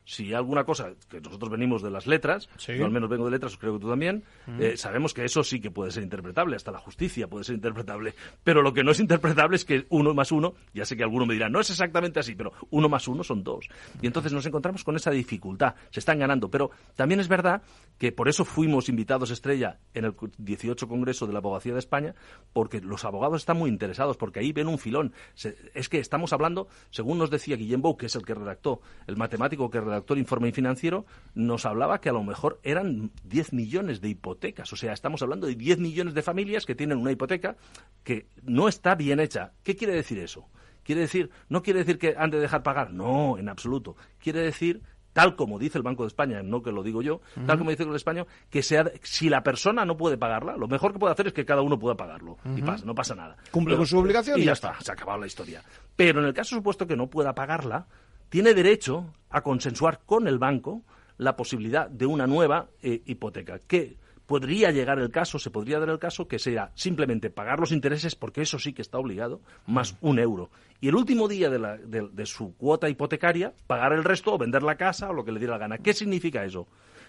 [0.10, 3.55] Si alguna cosa, que nosotros venimos de las letras, yo al menos vengo de letras,
[3.57, 4.24] creo que tú también,
[4.60, 8.16] eh, sabemos que eso sí que puede ser interpretable, hasta la justicia puede ser interpretable,
[8.43, 11.28] pero lo que no es interpretable es que uno más uno, ya sé que alguno
[11.28, 13.70] me dirá, no es exactamente así, pero uno más uno son dos.
[14.01, 17.62] Y entonces nos encontramos con esa dificultad, se están ganando, pero también es verdad
[17.99, 22.16] que por eso fuimos invitados estrella en el 18 Congreso de la Abogacía de España,
[22.51, 25.14] porque los abogados están muy interesados, porque ahí ven un filón.
[25.36, 29.16] es que estamos hablando, según nos decía Guillem Bou, que es el que redactó, el
[29.16, 34.02] matemático que redactó, redactor informe financiero, nos hablaba que a lo mejor eran 10 millones
[34.02, 34.72] de hipotecas.
[34.74, 37.58] O sea, estamos hablando de 10 millones de familias que tienen una hipoteca
[38.04, 39.54] que no está bien hecha.
[39.64, 40.47] ¿Qué quiere decir eso?
[40.84, 43.95] Quiere decir, no quiere decir que han de dejar pagar, no, en absoluto.
[44.20, 44.82] Quiere decir
[45.14, 47.84] tal como dice el Banco de España, no que lo digo yo, tal como dice
[47.84, 51.00] el Banco de España, que sea, si la persona no puede pagarla, lo mejor que
[51.00, 52.38] puede hacer es que cada uno pueda pagarlo.
[52.56, 53.36] Y pasa, no pasa nada.
[53.52, 54.80] Cumple con su obligación y, ya está.
[54.80, 55.62] Se ha acabado la historia.
[55.95, 57.88] Pero en el caso supuesto que no pueda pagarla,
[58.30, 60.84] tiene derecho a consensuar con el banco
[61.17, 65.89] la posibilidad de una nueva eh, hipoteca, que podría llegar el caso, se podría dar
[65.89, 69.95] el caso que sea simplemente pagar los intereses, porque eso sí que está obligado, más
[70.01, 70.51] un euro.
[70.80, 74.63] Y el último día de, la, de, su cuota hipotecaria, pagar el resto o vender
[74.63, 75.77] la casa o lo que le diera la gana.
[75.80, 76.67] ¿Qué significa eso?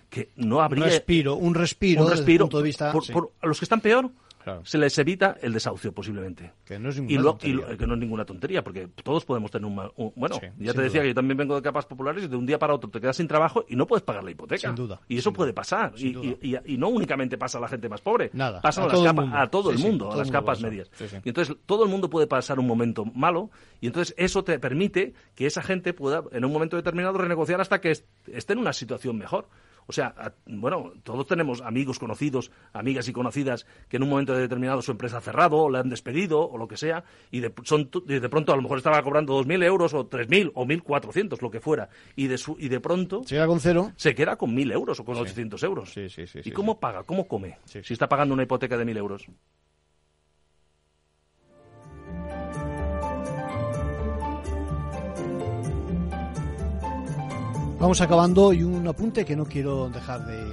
[0.08, 0.84] Que no habría...
[0.84, 2.90] Un respiro, un respiro, un respiro punto de vista...
[2.90, 4.10] por, los que están peor,
[4.64, 6.53] se les evita el desahucio posiblemente.
[6.64, 7.66] Que no es ninguna tontería.
[7.72, 10.12] Y que no es ninguna tontería, porque todos podemos tener un...
[10.16, 12.59] bueno, ya te decía que yo también vengo de capas populares y de un día
[12.59, 14.68] para otro te quedas sin trabajo y no puedes pagar la hipoteca.
[14.68, 15.01] Sin duda.
[15.09, 15.93] Y eso puede pasar.
[15.97, 18.30] Y, y, no únicamente pasa a la gente más pobre.
[18.32, 18.61] Nada.
[18.61, 19.36] Pasa a, todo, el mundo.
[19.36, 20.91] a todo el mundo, a las capas medias.
[21.24, 25.14] Y entonces todo el mundo puede pasar un momento malo y entonces eso te permite
[25.34, 29.18] que esa gente pueda en un momento determinado renegociar hasta que esté en una situación
[29.18, 29.49] mejor.
[29.86, 30.14] O sea,
[30.46, 35.18] bueno, todos tenemos amigos conocidos, amigas y conocidas que en un momento determinado su empresa
[35.18, 38.52] ha cerrado, o le han despedido, o lo que sea, y de, son, de pronto
[38.52, 42.26] a lo mejor estaba cobrando 2.000 euros, o 3.000, o 1.400, lo que fuera, y
[42.26, 43.22] de, su, y de pronto...
[43.24, 43.92] Se queda con cero.
[43.96, 45.92] Se queda con 1.000 euros o con 800 euros.
[45.92, 46.40] Sí, sí, sí.
[46.44, 47.02] ¿Y cómo paga?
[47.04, 47.58] ¿Cómo come?
[47.64, 49.26] Si está pagando una hipoteca de 1.000 euros.
[57.80, 60.52] Vamos acabando y un apunte que no quiero dejar de,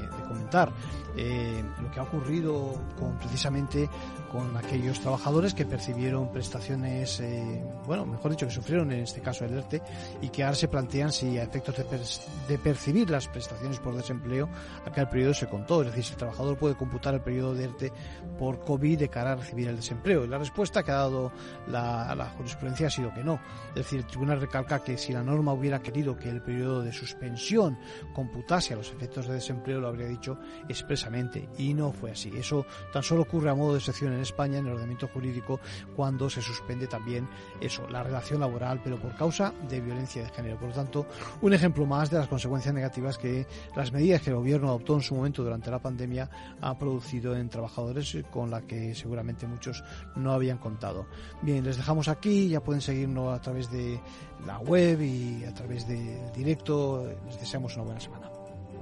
[1.19, 3.89] Eh, lo que ha ocurrido con precisamente
[4.31, 9.45] con aquellos trabajadores que percibieron prestaciones, eh, bueno, mejor dicho, que sufrieron en este caso
[9.45, 9.81] el ERTE
[10.21, 11.75] y que ahora se plantean si a efectos
[12.47, 14.47] de, percibir las prestaciones por desempleo,
[14.85, 15.81] aquel periodo se contó.
[15.81, 17.93] Es decir, si el trabajador puede computar el periodo de ERTE
[18.37, 20.25] por COVID de cara a recibir el desempleo.
[20.25, 21.31] Y la respuesta que ha dado
[21.67, 23.39] la, la jurisprudencia ha sido que no.
[23.69, 26.91] Es decir, el tribunal recalca que si la norma hubiera querido que el periodo de
[26.91, 27.79] suspensión
[28.13, 30.36] computase a los efectos de desempleo, lo habría dicho
[30.67, 32.31] expresamente y no fue así.
[32.35, 35.59] Eso tan solo ocurre a modo de excepción en España, en el ordenamiento jurídico,
[35.95, 37.27] cuando se suspende también
[37.61, 40.57] eso, la relación laboral, pero por causa de violencia de género.
[40.57, 41.07] Por lo tanto,
[41.41, 45.01] un ejemplo más de las consecuencias negativas que las medidas que el gobierno adoptó en
[45.01, 46.29] su momento durante la pandemia
[46.61, 49.83] ha producido en trabajadores con la que seguramente muchos
[50.15, 51.07] no habían contado.
[51.41, 53.99] Bien, les dejamos aquí, ya pueden seguirnos a través de
[54.45, 57.07] la web y a través de directo.
[57.25, 58.36] Les deseamos una buena semana.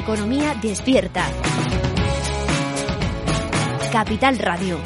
[0.00, 1.26] Economía despierta.
[3.92, 4.78] Capital Radio.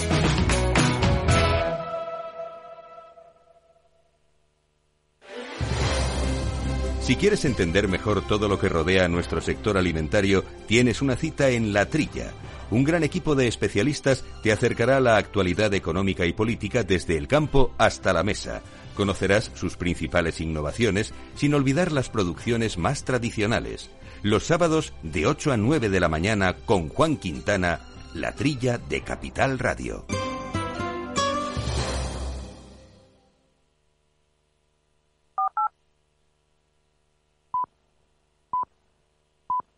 [7.00, 11.50] Si quieres entender mejor todo lo que rodea a nuestro sector alimentario, tienes una cita
[11.50, 12.32] en La Trilla.
[12.72, 17.28] Un gran equipo de especialistas te acercará a la actualidad económica y política desde el
[17.28, 18.62] campo hasta la mesa.
[18.96, 23.90] Conocerás sus principales innovaciones sin olvidar las producciones más tradicionales.
[24.24, 27.80] Los sábados de 8 a 9 de la mañana con Juan Quintana,
[28.14, 30.06] La Trilla de Capital Radio.